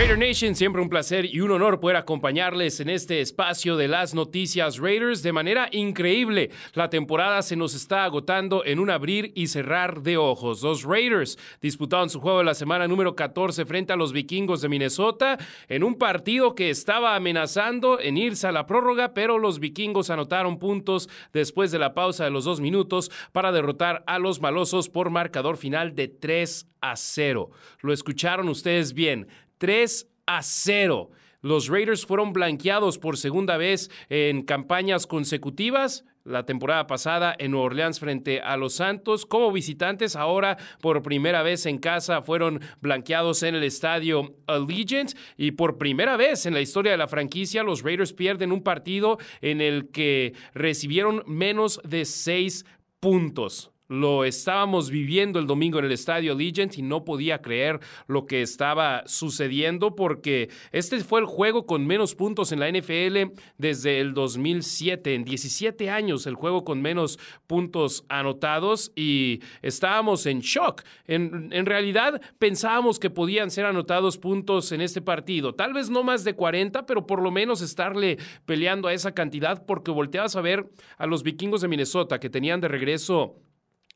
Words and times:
Raider 0.00 0.18
Nation, 0.18 0.54
siempre 0.54 0.80
un 0.80 0.88
placer 0.88 1.26
y 1.26 1.42
un 1.42 1.50
honor 1.50 1.78
poder 1.78 1.98
acompañarles 1.98 2.80
en 2.80 2.88
este 2.88 3.20
espacio 3.20 3.76
de 3.76 3.86
las 3.86 4.14
noticias 4.14 4.78
Raiders 4.78 5.22
de 5.22 5.34
manera 5.34 5.68
increíble. 5.72 6.48
La 6.72 6.88
temporada 6.88 7.42
se 7.42 7.54
nos 7.54 7.74
está 7.74 8.04
agotando 8.04 8.64
en 8.64 8.78
un 8.78 8.88
abrir 8.88 9.30
y 9.34 9.48
cerrar 9.48 10.00
de 10.00 10.16
ojos. 10.16 10.62
Los 10.62 10.84
Raiders 10.84 11.38
disputaron 11.60 12.08
su 12.08 12.18
juego 12.18 12.38
de 12.38 12.44
la 12.44 12.54
semana 12.54 12.88
número 12.88 13.14
14 13.14 13.66
frente 13.66 13.92
a 13.92 13.96
los 13.96 14.14
vikingos 14.14 14.62
de 14.62 14.70
Minnesota 14.70 15.36
en 15.68 15.84
un 15.84 15.96
partido 15.96 16.54
que 16.54 16.70
estaba 16.70 17.14
amenazando 17.14 18.00
en 18.00 18.16
irse 18.16 18.46
a 18.46 18.52
la 18.52 18.64
prórroga, 18.64 19.12
pero 19.12 19.36
los 19.36 19.60
vikingos 19.60 20.08
anotaron 20.08 20.58
puntos 20.58 21.10
después 21.34 21.72
de 21.72 21.78
la 21.78 21.92
pausa 21.92 22.24
de 22.24 22.30
los 22.30 22.46
dos 22.46 22.62
minutos 22.62 23.10
para 23.32 23.52
derrotar 23.52 24.02
a 24.06 24.18
los 24.18 24.40
malosos 24.40 24.88
por 24.88 25.10
marcador 25.10 25.58
final 25.58 25.94
de 25.94 26.08
3 26.08 26.68
a 26.80 26.96
0. 26.96 27.50
Lo 27.82 27.92
escucharon 27.92 28.48
ustedes 28.48 28.94
bien. 28.94 29.28
3 29.60 30.08
a 30.24 30.42
0. 30.42 31.10
Los 31.42 31.68
Raiders 31.68 32.06
fueron 32.06 32.32
blanqueados 32.32 32.98
por 32.98 33.18
segunda 33.18 33.58
vez 33.58 33.90
en 34.08 34.42
campañas 34.42 35.06
consecutivas. 35.06 36.04
La 36.24 36.44
temporada 36.46 36.86
pasada 36.86 37.34
en 37.38 37.50
Nueva 37.50 37.66
Orleans 37.66 38.00
frente 38.00 38.40
a 38.40 38.56
los 38.56 38.74
Santos. 38.74 39.26
Como 39.26 39.52
visitantes, 39.52 40.16
ahora 40.16 40.56
por 40.80 41.02
primera 41.02 41.42
vez 41.42 41.66
en 41.66 41.78
casa 41.78 42.22
fueron 42.22 42.60
blanqueados 42.80 43.42
en 43.42 43.54
el 43.54 43.62
estadio 43.64 44.34
Allegiant. 44.46 45.12
Y 45.36 45.52
por 45.52 45.76
primera 45.76 46.16
vez 46.16 46.46
en 46.46 46.54
la 46.54 46.62
historia 46.62 46.92
de 46.92 46.98
la 46.98 47.08
franquicia, 47.08 47.62
los 47.62 47.82
Raiders 47.82 48.14
pierden 48.14 48.52
un 48.52 48.62
partido 48.62 49.18
en 49.42 49.60
el 49.60 49.90
que 49.90 50.34
recibieron 50.54 51.22
menos 51.26 51.80
de 51.84 52.06
seis 52.06 52.64
puntos. 52.98 53.72
Lo 53.90 54.24
estábamos 54.24 54.88
viviendo 54.88 55.40
el 55.40 55.48
domingo 55.48 55.80
en 55.80 55.86
el 55.86 55.90
estadio 55.90 56.36
Legend 56.36 56.72
y 56.76 56.82
no 56.82 57.04
podía 57.04 57.42
creer 57.42 57.80
lo 58.06 58.24
que 58.24 58.40
estaba 58.40 59.02
sucediendo 59.06 59.96
porque 59.96 60.48
este 60.70 61.00
fue 61.00 61.18
el 61.18 61.26
juego 61.26 61.66
con 61.66 61.84
menos 61.88 62.14
puntos 62.14 62.52
en 62.52 62.60
la 62.60 62.70
NFL 62.70 63.34
desde 63.58 63.98
el 63.98 64.14
2007. 64.14 65.16
En 65.16 65.24
17 65.24 65.90
años, 65.90 66.28
el 66.28 66.36
juego 66.36 66.62
con 66.62 66.80
menos 66.80 67.18
puntos 67.48 68.04
anotados 68.08 68.92
y 68.94 69.40
estábamos 69.60 70.24
en 70.26 70.38
shock. 70.38 70.82
En, 71.08 71.48
en 71.50 71.66
realidad, 71.66 72.22
pensábamos 72.38 73.00
que 73.00 73.10
podían 73.10 73.50
ser 73.50 73.66
anotados 73.66 74.18
puntos 74.18 74.70
en 74.70 74.82
este 74.82 75.02
partido. 75.02 75.56
Tal 75.56 75.72
vez 75.72 75.90
no 75.90 76.04
más 76.04 76.22
de 76.22 76.34
40, 76.34 76.86
pero 76.86 77.08
por 77.08 77.20
lo 77.20 77.32
menos 77.32 77.60
estarle 77.60 78.18
peleando 78.46 78.86
a 78.86 78.92
esa 78.92 79.14
cantidad 79.14 79.66
porque 79.66 79.90
volteabas 79.90 80.36
a 80.36 80.40
ver 80.42 80.70
a 80.96 81.06
los 81.06 81.24
vikingos 81.24 81.62
de 81.62 81.66
Minnesota 81.66 82.20
que 82.20 82.30
tenían 82.30 82.60
de 82.60 82.68
regreso 82.68 83.34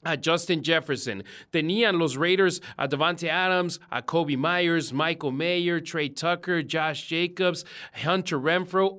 a 0.04 0.16
Justin 0.22 0.62
Jefferson. 0.62 1.24
Tenían 1.50 1.98
los 1.98 2.16
Raiders 2.16 2.60
a 2.76 2.86
Devante 2.86 3.30
Adams, 3.30 3.80
a 3.90 4.02
Kobe 4.02 4.36
Myers, 4.36 4.92
Michael 4.92 5.32
Mayer, 5.32 5.82
Trey 5.82 6.10
Tucker, 6.10 6.64
Josh 6.64 7.08
Jacobs, 7.08 7.64
Hunter 8.04 8.38
Renfro, 8.38 8.98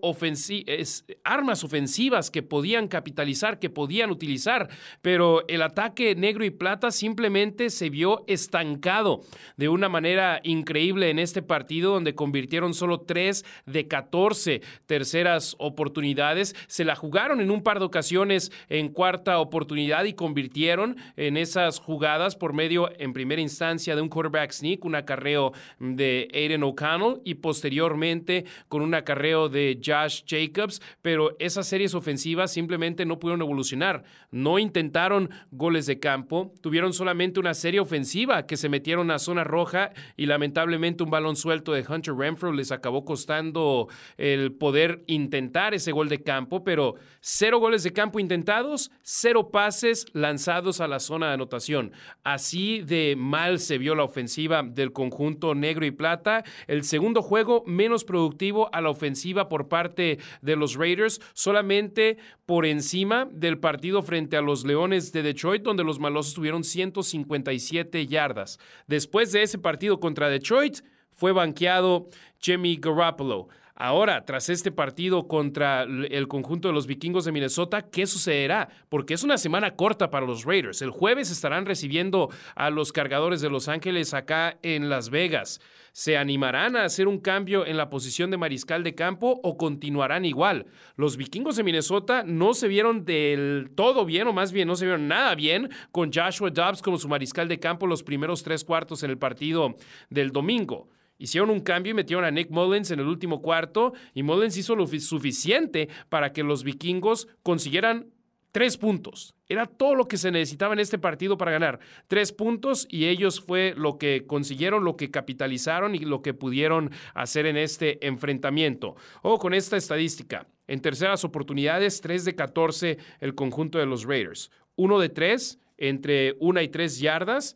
armas 1.24 1.64
ofensivas 1.64 2.32
que 2.32 2.44
podían 2.44 2.88
capitalizar, 2.88 3.60
que 3.60 3.70
podían 3.70 4.12
utilizar, 4.12 4.70
pero 5.02 5.48
el 5.48 5.62
ataque 5.62 6.16
negro 6.16 6.46
y 6.46 6.50
plata 6.50 6.92
simplemente 6.92 7.70
se 7.70 7.90
vio 7.90 8.24
estancado 8.28 9.22
de 9.58 9.70
una 9.70 9.90
manera 9.90 10.40
increíble 10.44 11.10
en 11.10 11.20
este 11.20 11.42
partido 11.42 11.94
donde 11.94 12.16
convirtieron 12.16 12.74
solo 12.74 13.02
3 13.02 13.46
de 13.66 13.88
14 13.88 14.62
terceras 14.86 15.56
oportunidades. 15.60 16.56
Se 16.68 16.86
la 16.86 16.96
jugaron 16.96 17.42
en 17.42 17.52
un 17.52 17.64
par 17.64 17.80
de 17.80 17.86
ocasiones 17.86 18.52
en 18.70 18.90
cuarta 18.90 19.40
oportunidad 19.40 20.06
y 20.06 20.14
convirtieron 20.14 20.95
en 21.16 21.38
esas 21.38 21.80
jugadas 21.80 22.36
por 22.36 22.54
medio, 22.54 22.90
en 23.00 23.14
primera 23.14 23.42
instancia, 23.42 23.96
de 23.96 24.02
un 24.02 24.10
quarterback 24.10 24.52
sneak, 24.52 24.86
un 24.86 24.96
acarreo 24.96 25.54
de 25.80 26.28
Aiden 26.34 26.64
O'Connell 26.64 27.22
y 27.24 27.36
posteriormente 27.36 28.46
con 28.68 28.82
un 28.82 28.94
acarreo 28.94 29.50
de 29.50 29.80
Josh 29.84 30.24
Jacobs, 30.28 30.82
pero 31.02 31.36
esas 31.40 31.68
series 31.68 31.94
ofensivas 31.94 32.52
simplemente 32.52 33.06
no 33.06 33.20
pudieron 33.20 33.42
evolucionar. 33.42 34.04
No 34.32 34.60
intentaron 34.60 35.30
goles 35.52 35.86
de 35.86 36.00
campo, 36.00 36.54
tuvieron 36.62 36.94
solamente 36.94 37.40
una 37.40 37.54
serie 37.54 37.80
ofensiva 37.80 38.46
que 38.46 38.58
se 38.58 38.70
metieron 38.70 39.12
a 39.12 39.20
zona 39.20 39.44
roja 39.44 39.92
y 40.18 40.26
lamentablemente 40.26 41.04
un 41.04 41.10
balón 41.10 41.36
suelto 41.36 41.74
de 41.74 41.86
Hunter 41.88 42.16
Renfro 42.16 42.52
les 42.52 42.72
acabó 42.72 43.06
costando 43.06 43.88
el 44.18 44.54
poder 44.54 45.04
intentar 45.08 45.74
ese 45.74 45.92
gol 45.92 46.10
de 46.10 46.24
campo, 46.24 46.64
pero 46.64 46.96
cero 47.20 47.60
goles 47.60 47.84
de 47.84 47.94
campo 47.94 48.20
intentados, 48.20 48.92
cero 49.02 49.50
pases 49.52 50.06
lanzados 50.14 50.82
a 50.82 50.85
la 50.88 51.00
zona 51.00 51.28
de 51.28 51.34
anotación. 51.34 51.92
Así 52.24 52.82
de 52.82 53.16
mal 53.18 53.60
se 53.60 53.78
vio 53.78 53.96
la 53.96 54.04
ofensiva 54.04 54.64
del 54.64 54.94
conjunto 54.94 55.56
negro 55.56 55.86
y 55.86 55.92
plata. 55.92 56.44
El 56.68 56.84
segundo 56.84 57.22
juego 57.22 57.64
menos 57.66 58.04
productivo 58.04 58.74
a 58.74 58.82
la 58.82 58.90
ofensiva 58.90 59.50
por 59.50 59.68
parte 59.68 60.20
de 60.42 60.56
los 60.56 60.76
Raiders, 60.76 61.22
solamente 61.34 62.18
por 62.46 62.66
encima 62.66 63.28
del 63.32 63.58
partido 63.58 64.02
frente 64.02 64.38
a 64.38 64.42
los 64.42 64.66
Leones 64.66 65.12
de 65.12 65.24
Detroit, 65.24 65.64
donde 65.64 65.84
los 65.84 66.00
malosos 66.00 66.34
tuvieron 66.34 66.64
157 66.64 68.08
yardas. 68.08 68.60
Después 68.88 69.32
de 69.32 69.44
ese 69.44 69.58
partido 69.58 70.00
contra 70.00 70.30
Detroit, 70.30 70.80
fue 71.16 71.32
banqueado 71.32 72.10
Jimmy 72.40 72.76
Garoppolo. 72.76 73.48
Ahora, 73.78 74.24
tras 74.24 74.48
este 74.48 74.72
partido 74.72 75.28
contra 75.28 75.84
el 75.84 76.30
conjunto 76.30 76.70
de 76.70 76.74
los 76.74 76.88
vikingos 76.88 77.26
de 77.26 77.34
Minnesota, 77.34 77.82
¿qué 77.82 78.08
sucederá? 78.08 78.70
Porque 78.88 79.14
es 79.14 79.24
una 79.24 79.38
semana 79.38 79.76
corta 79.76 80.10
para 80.10 80.26
los 80.26 80.46
Raiders. 80.46 80.82
El 80.82 80.92
jueves 80.92 81.30
estarán 81.30 81.66
recibiendo 81.66 82.30
a 82.56 82.70
los 82.70 82.94
cargadores 82.94 83.42
de 83.42 83.50
Los 83.50 83.68
Ángeles 83.68 84.14
acá 84.14 84.58
en 84.62 84.88
Las 84.88 85.10
Vegas. 85.10 85.60
¿Se 85.92 86.18
animarán 86.18 86.78
a 86.78 86.86
hacer 86.86 87.10
un 87.10 87.20
cambio 87.20 87.66
en 87.66 87.76
la 87.76 87.90
posición 87.90 88.32
de 88.32 88.38
mariscal 88.38 88.82
de 88.82 88.96
campo 88.96 89.42
o 89.44 89.58
continuarán 89.58 90.24
igual? 90.24 90.68
Los 90.96 91.18
vikingos 91.18 91.58
de 91.58 91.64
Minnesota 91.64 92.24
no 92.26 92.54
se 92.54 92.70
vieron 92.70 93.04
del 93.04 93.72
todo 93.76 94.06
bien, 94.06 94.28
o 94.28 94.34
más 94.34 94.54
bien 94.54 94.70
no 94.70 94.78
se 94.78 94.86
vieron 94.86 95.10
nada 95.10 95.36
bien 95.36 95.70
con 95.92 96.14
Joshua 96.14 96.50
Dobbs 96.50 96.82
como 96.82 96.98
su 96.98 97.10
mariscal 97.10 97.50
de 97.50 97.60
campo 97.60 97.88
los 97.88 98.04
primeros 98.04 98.42
tres 98.42 98.64
cuartos 98.64 99.04
en 99.04 99.10
el 99.10 99.18
partido 99.18 99.76
del 100.10 100.32
domingo. 100.32 100.88
Hicieron 101.18 101.50
un 101.50 101.62
cambio 101.62 101.92
y 101.92 101.96
metieron 101.96 102.26
a 102.26 102.32
Nick 102.32 102.50
Mullins 102.50 102.92
en 102.92 103.00
el 103.00 103.08
último 103.08 103.42
cuarto 103.42 103.94
y 104.14 104.24
Mullins 104.24 104.58
hizo 104.58 104.76
lo 104.76 104.86
suficiente 104.88 105.90
para 106.10 106.34
que 106.34 106.44
los 106.44 106.64
vikingos 106.64 107.28
consiguieran 107.44 108.08
tres 108.56 108.78
puntos. 108.78 109.36
Era 109.50 109.66
todo 109.66 109.96
lo 109.96 110.08
que 110.08 110.16
se 110.16 110.32
necesitaba 110.32 110.74
en 110.74 110.80
este 110.80 110.98
partido 110.98 111.38
para 111.38 111.52
ganar. 111.52 111.80
Tres 112.08 112.32
puntos 112.32 112.88
y 112.90 113.08
ellos 113.08 113.42
fue 113.42 113.74
lo 113.76 113.98
que 113.98 114.26
consiguieron, 114.26 114.86
lo 114.86 114.96
que 114.96 115.12
capitalizaron 115.12 115.94
y 115.94 116.00
lo 116.00 116.22
que 116.22 116.34
pudieron 116.34 116.92
hacer 117.14 117.48
en 117.48 117.58
este 117.58 118.08
enfrentamiento. 118.08 118.96
O 119.24 119.40
con 119.40 119.54
esta 119.54 119.76
estadística. 119.76 120.48
En 120.68 120.80
terceras 120.80 121.26
oportunidades, 121.26 122.00
3 122.00 122.24
de 122.24 122.36
14 122.36 122.98
el 123.20 123.36
conjunto 123.36 123.78
de 123.78 123.86
los 123.86 124.06
Raiders. 124.06 124.52
Uno 124.78 125.00
de 125.00 125.10
tres 125.10 125.60
entre 125.78 126.36
una 126.40 126.64
y 126.64 126.70
tres 126.70 127.00
yardas. 127.00 127.56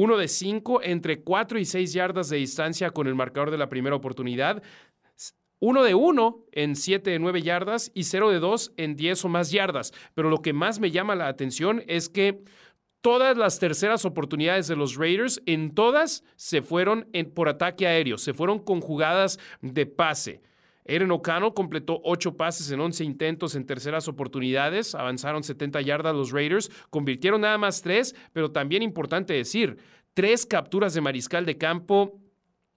Uno 0.00 0.16
de 0.16 0.28
cinco 0.28 0.80
entre 0.80 1.22
cuatro 1.22 1.58
y 1.58 1.64
seis 1.64 1.92
yardas 1.92 2.28
de 2.28 2.36
distancia 2.36 2.90
con 2.90 3.08
el 3.08 3.16
marcador 3.16 3.50
de 3.50 3.58
la 3.58 3.68
primera 3.68 3.96
oportunidad. 3.96 4.62
Uno 5.58 5.82
de 5.82 5.96
uno 5.96 6.44
en 6.52 6.76
siete 6.76 7.10
de 7.10 7.18
nueve 7.18 7.42
yardas 7.42 7.90
y 7.94 8.04
cero 8.04 8.30
de 8.30 8.38
dos 8.38 8.72
en 8.76 8.94
diez 8.94 9.24
o 9.24 9.28
más 9.28 9.50
yardas. 9.50 9.92
Pero 10.14 10.30
lo 10.30 10.40
que 10.40 10.52
más 10.52 10.78
me 10.78 10.92
llama 10.92 11.16
la 11.16 11.26
atención 11.26 11.82
es 11.88 12.08
que 12.08 12.44
todas 13.00 13.36
las 13.36 13.58
terceras 13.58 14.04
oportunidades 14.04 14.68
de 14.68 14.76
los 14.76 14.94
Raiders, 14.94 15.42
en 15.46 15.74
todas 15.74 16.22
se 16.36 16.62
fueron 16.62 17.08
por 17.34 17.48
ataque 17.48 17.88
aéreo, 17.88 18.18
se 18.18 18.34
fueron 18.34 18.60
conjugadas 18.60 19.40
de 19.62 19.86
pase. 19.86 20.42
Eren 20.88 21.10
O'Connell 21.10 21.52
completó 21.52 22.00
ocho 22.02 22.36
pases 22.36 22.70
en 22.70 22.80
11 22.80 23.04
intentos 23.04 23.54
en 23.54 23.66
terceras 23.66 24.08
oportunidades, 24.08 24.94
avanzaron 24.94 25.44
70 25.44 25.82
yardas 25.82 26.14
los 26.14 26.32
Raiders, 26.32 26.70
convirtieron 26.88 27.42
nada 27.42 27.58
más 27.58 27.82
tres, 27.82 28.16
pero 28.32 28.50
también 28.50 28.82
importante 28.82 29.34
decir, 29.34 29.76
tres 30.14 30.46
capturas 30.46 30.94
de 30.94 31.02
mariscal 31.02 31.44
de 31.44 31.58
campo 31.58 32.18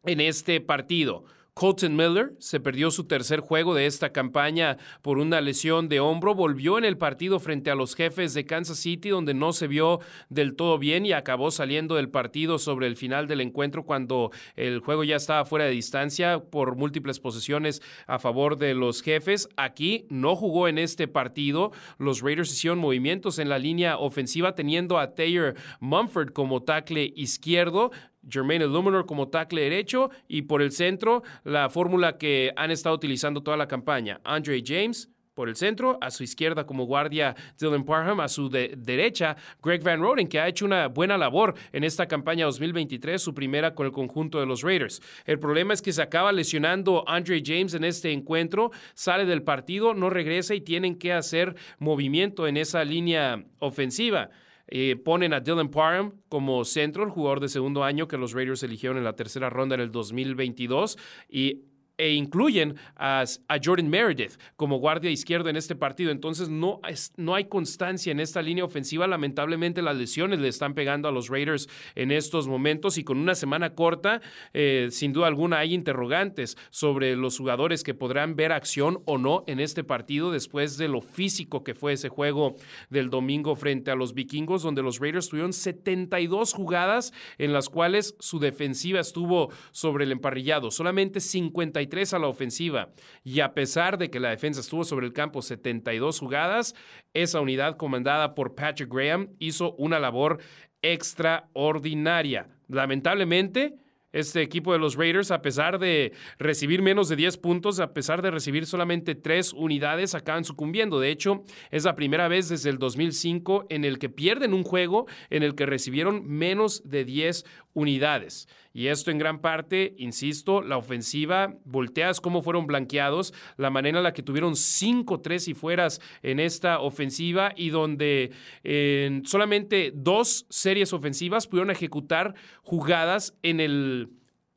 en 0.03 0.19
este 0.19 0.59
partido. 0.59 1.23
Colton 1.61 1.95
Miller 1.95 2.33
se 2.39 2.59
perdió 2.59 2.89
su 2.89 3.03
tercer 3.03 3.39
juego 3.39 3.75
de 3.75 3.85
esta 3.85 4.11
campaña 4.11 4.79
por 5.03 5.19
una 5.19 5.41
lesión 5.41 5.89
de 5.89 5.99
hombro. 5.99 6.33
Volvió 6.33 6.79
en 6.79 6.85
el 6.85 6.97
partido 6.97 7.39
frente 7.39 7.69
a 7.69 7.75
los 7.75 7.93
jefes 7.93 8.33
de 8.33 8.47
Kansas 8.47 8.79
City, 8.79 9.09
donde 9.09 9.35
no 9.35 9.53
se 9.53 9.67
vio 9.67 9.99
del 10.29 10.55
todo 10.55 10.79
bien 10.79 11.05
y 11.05 11.11
acabó 11.11 11.51
saliendo 11.51 11.93
del 11.93 12.09
partido 12.09 12.57
sobre 12.57 12.87
el 12.87 12.95
final 12.95 13.27
del 13.27 13.41
encuentro 13.41 13.85
cuando 13.85 14.31
el 14.55 14.79
juego 14.79 15.03
ya 15.03 15.17
estaba 15.17 15.45
fuera 15.45 15.65
de 15.65 15.71
distancia 15.71 16.39
por 16.39 16.75
múltiples 16.77 17.19
posesiones 17.19 17.83
a 18.07 18.17
favor 18.17 18.57
de 18.57 18.73
los 18.73 19.03
jefes. 19.03 19.47
Aquí 19.55 20.07
no 20.09 20.35
jugó 20.35 20.67
en 20.67 20.79
este 20.79 21.07
partido. 21.07 21.71
Los 21.99 22.21
Raiders 22.21 22.51
hicieron 22.51 22.79
movimientos 22.79 23.37
en 23.37 23.49
la 23.49 23.59
línea 23.59 23.99
ofensiva, 23.99 24.55
teniendo 24.55 24.97
a 24.97 25.13
Taylor 25.13 25.53
Mumford 25.79 26.33
como 26.33 26.63
tackle 26.63 27.13
izquierdo. 27.15 27.91
Jermaine 28.29 28.65
Illuminor 28.65 29.05
como 29.05 29.29
tackle 29.29 29.61
derecho 29.61 30.09
y 30.27 30.43
por 30.43 30.61
el 30.61 30.71
centro 30.71 31.23
la 31.43 31.69
fórmula 31.69 32.17
que 32.17 32.53
han 32.55 32.71
estado 32.71 32.95
utilizando 32.95 33.41
toda 33.41 33.57
la 33.57 33.67
campaña. 33.67 34.21
Andre 34.23 34.63
James 34.65 35.09
por 35.33 35.49
el 35.49 35.55
centro, 35.55 35.97
a 36.01 36.11
su 36.11 36.23
izquierda 36.23 36.65
como 36.65 36.85
guardia 36.85 37.35
Dylan 37.57 37.85
Parham, 37.85 38.19
a 38.19 38.27
su 38.27 38.49
derecha 38.49 39.37
Greg 39.63 39.81
Van 39.81 40.01
Roden, 40.01 40.27
que 40.27 40.39
ha 40.39 40.47
hecho 40.47 40.65
una 40.65 40.87
buena 40.87 41.17
labor 41.17 41.55
en 41.71 41.83
esta 41.83 42.07
campaña 42.07 42.45
2023, 42.45 43.21
su 43.21 43.33
primera 43.33 43.73
con 43.73 43.85
el 43.85 43.91
conjunto 43.91 44.39
de 44.39 44.45
los 44.45 44.61
Raiders. 44.61 45.01
El 45.25 45.39
problema 45.39 45.73
es 45.73 45.81
que 45.81 45.93
se 45.93 46.01
acaba 46.01 46.31
lesionando 46.31 47.05
Andre 47.07 47.41
James 47.45 47.73
en 47.73 47.85
este 47.85 48.11
encuentro, 48.11 48.71
sale 48.93 49.25
del 49.25 49.43
partido, 49.43 49.93
no 49.93 50.09
regresa 50.09 50.53
y 50.53 50.61
tienen 50.61 50.97
que 50.97 51.13
hacer 51.13 51.55
movimiento 51.79 52.47
en 52.47 52.57
esa 52.57 52.83
línea 52.83 53.43
ofensiva. 53.59 54.29
Eh, 54.73 54.95
ponen 54.95 55.33
a 55.33 55.41
Dylan 55.41 55.69
Parham 55.69 56.13
como 56.29 56.63
centro, 56.63 57.03
el 57.03 57.09
jugador 57.09 57.41
de 57.41 57.49
segundo 57.49 57.83
año 57.83 58.07
que 58.07 58.17
los 58.17 58.31
Raiders 58.31 58.63
eligieron 58.63 58.97
en 58.97 59.03
la 59.03 59.17
tercera 59.17 59.49
ronda 59.49 59.75
en 59.75 59.81
el 59.81 59.91
2022. 59.91 60.97
Y 61.29 61.65
e 62.01 62.13
incluyen 62.13 62.77
a, 62.95 63.25
Jordan 63.63 63.87
Meredith 63.87 64.39
como 64.55 64.79
guardia 64.79 65.11
izquierdo 65.11 65.49
en 65.49 65.55
este 65.55 65.75
partido. 65.75 66.09
Entonces 66.09 66.49
no, 66.49 66.81
no 67.15 67.35
hay 67.35 67.45
constancia 67.45 68.11
en 68.11 68.19
esta 68.19 68.41
línea 68.41 68.65
ofensiva. 68.65 69.05
Lamentablemente 69.05 69.83
las 69.83 69.97
lesiones 69.97 70.39
le 70.39 70.47
están 70.47 70.73
pegando 70.73 71.07
a 71.07 71.11
los 71.11 71.29
Raiders 71.29 71.69
en 71.93 72.11
estos 72.11 72.47
momentos 72.47 72.97
y 72.97 73.03
con 73.03 73.19
una 73.19 73.35
semana 73.35 73.75
corta, 73.75 74.19
eh, 74.53 74.87
sin 74.89 75.13
duda 75.13 75.27
alguna 75.27 75.59
hay 75.59 75.75
interrogantes 75.75 76.57
sobre 76.71 77.15
los 77.15 77.37
jugadores 77.37 77.83
que 77.83 77.93
podrán 77.93 78.35
ver 78.35 78.51
acción 78.51 79.03
o 79.05 79.19
no 79.19 79.43
en 79.45 79.59
este 79.59 79.83
partido 79.83 80.31
después 80.31 80.77
de 80.77 80.87
lo 80.87 81.01
físico 81.01 81.63
que 81.63 81.75
fue 81.75 81.93
ese 81.93 82.09
juego 82.09 82.55
del 82.89 83.11
domingo 83.11 83.55
frente 83.55 83.91
a 83.91 83.95
los 83.95 84.15
vikingos, 84.15 84.63
donde 84.63 84.81
los 84.81 84.99
Raiders 84.99 85.29
tuvieron 85.29 85.53
72 85.53 86.53
jugadas 86.53 87.13
en 87.37 87.53
las 87.53 87.69
cuales 87.69 88.15
su 88.19 88.39
defensiva 88.39 88.99
estuvo 88.99 89.51
sobre 89.71 90.05
el 90.05 90.11
emparrillado. 90.11 90.71
Solamente 90.71 91.19
53 91.19 91.90
a 91.91 92.19
la 92.19 92.27
ofensiva. 92.27 92.89
Y 93.23 93.41
a 93.41 93.53
pesar 93.53 93.97
de 93.97 94.09
que 94.09 94.19
la 94.19 94.29
defensa 94.29 94.61
estuvo 94.61 94.83
sobre 94.83 95.05
el 95.05 95.13
campo 95.13 95.41
72 95.41 96.19
jugadas, 96.19 96.73
esa 97.13 97.41
unidad 97.41 97.77
comandada 97.77 98.33
por 98.33 98.55
Patrick 98.55 98.93
Graham 98.93 99.29
hizo 99.39 99.73
una 99.75 99.99
labor 99.99 100.39
extraordinaria. 100.81 102.47
Lamentablemente, 102.67 103.75
este 104.13 104.41
equipo 104.41 104.73
de 104.73 104.79
los 104.79 104.95
Raiders, 104.95 105.31
a 105.31 105.41
pesar 105.41 105.79
de 105.79 106.13
recibir 106.37 106.81
menos 106.81 107.09
de 107.09 107.15
10 107.15 107.37
puntos, 107.37 107.79
a 107.79 107.93
pesar 107.93 108.21
de 108.21 108.31
recibir 108.31 108.65
solamente 108.65 109.15
3 109.15 109.53
unidades, 109.53 110.15
acaban 110.15 110.43
sucumbiendo. 110.43 110.99
De 110.99 111.11
hecho, 111.11 111.43
es 111.69 111.85
la 111.85 111.95
primera 111.95 112.27
vez 112.27 112.49
desde 112.49 112.69
el 112.69 112.77
2005 112.77 113.67
en 113.69 113.85
el 113.85 113.99
que 113.99 114.09
pierden 114.09 114.53
un 114.53 114.63
juego 114.63 115.07
en 115.29 115.43
el 115.43 115.55
que 115.55 115.65
recibieron 115.65 116.27
menos 116.27 116.81
de 116.83 117.05
10 117.05 117.45
unidades. 117.73 118.47
Y 118.73 118.87
esto 118.87 119.11
en 119.11 119.17
gran 119.17 119.41
parte, 119.41 119.95
insisto, 119.97 120.61
la 120.61 120.77
ofensiva, 120.77 121.55
volteas 121.65 122.21
cómo 122.21 122.41
fueron 122.41 122.67
blanqueados, 122.67 123.33
la 123.57 123.69
manera 123.69 123.97
en 123.97 124.03
la 124.03 124.13
que 124.13 124.23
tuvieron 124.23 124.55
5, 124.55 125.19
3 125.19 125.49
y 125.49 125.53
fueras 125.53 125.99
en 126.23 126.39
esta 126.39 126.79
ofensiva 126.79 127.53
y 127.55 127.69
donde 127.69 128.31
en 128.63 129.25
solamente 129.25 129.91
dos 129.93 130.45
series 130.49 130.93
ofensivas 130.93 131.47
pudieron 131.47 131.71
ejecutar 131.71 132.33
jugadas 132.63 133.37
en 133.43 133.59
el 133.59 134.00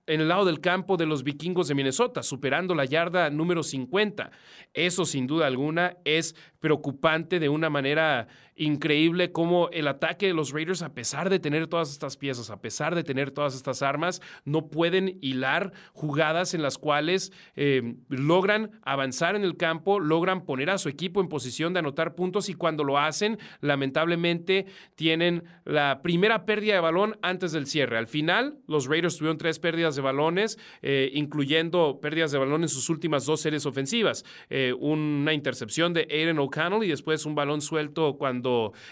en 0.07 0.21
el 0.21 0.29
lado 0.29 0.45
del 0.45 0.61
campo 0.61 0.97
de 0.97 1.07
los 1.07 1.25
vikingos 1.25 1.69
de 1.69 1.75
Minnesota, 1.75 2.23
superando 2.23 2.75
la 2.75 2.85
yarda 2.85 3.31
número 3.31 3.63
50. 3.63 4.31
Eso 4.73 5.05
sin 5.05 5.27
duda 5.27 5.47
alguna 5.47 5.97
es 6.05 6.35
preocupante 6.61 7.41
de 7.41 7.49
una 7.49 7.71
manera 7.71 8.29
increíble 8.57 9.33
como 9.33 9.69
el 9.71 9.89
ataque 9.89 10.27
de 10.27 10.35
los 10.35 10.53
Raiders, 10.53 10.83
a 10.83 10.95
pesar 10.95 11.31
de 11.31 11.39
tener 11.39 11.67
todas 11.67 11.91
estas 11.91 12.17
piezas, 12.17 12.51
a 12.51 12.61
pesar 12.61 12.95
de 12.95 13.05
tener 13.05 13.31
todas 13.31 13.55
estas 13.55 13.83
armas, 13.83 14.23
no 14.45 14.69
pueden 14.69 15.19
hilar 15.21 15.73
jugadas 15.93 16.55
en 16.55 16.63
las 16.63 16.79
cuales 16.79 17.33
eh, 17.57 17.97
logran 18.09 18.71
avanzar 18.83 19.37
en 19.37 19.45
el 19.45 19.57
campo, 19.57 20.01
logran 20.01 20.45
poner 20.45 20.71
a 20.71 20.79
su 20.79 20.89
equipo 20.89 21.21
en 21.21 21.29
posición 21.29 21.73
de 21.73 21.81
anotar 21.81 22.15
puntos 22.15 22.49
y 22.49 22.55
cuando 22.55 22.85
lo 22.85 22.99
hacen, 22.99 23.39
lamentablemente 23.61 24.67
tienen 24.95 25.45
la 25.65 26.01
primera 26.03 26.45
pérdida 26.47 26.75
de 26.75 26.81
balón 26.81 27.17
antes 27.23 27.53
del 27.53 27.67
cierre. 27.67 27.99
Al 27.99 28.07
final, 28.07 28.59
los 28.67 28.87
Raiders 28.87 29.17
tuvieron 29.17 29.39
tres 29.39 29.59
pérdidas 29.59 29.97
de 29.97 30.03
balones, 30.03 30.59
eh, 30.83 31.11
incluyendo 31.15 31.99
pérdidas 32.01 32.33
de 32.33 32.39
balón 32.39 32.63
en 32.63 32.69
sus 32.69 32.89
últimas 32.89 33.27
dos 33.27 33.41
series 33.41 33.67
ofensivas. 33.67 34.25
Eh, 34.49 34.75
una 34.79 35.33
intercepción 35.33 35.93
de 35.93 36.07
Aiden 36.11 36.39
O'Connell 36.39 36.85
y 36.85 36.89
después 36.89 37.27
un 37.27 37.35
balón 37.35 37.61
suelto 37.61 38.17
cuando 38.17 38.44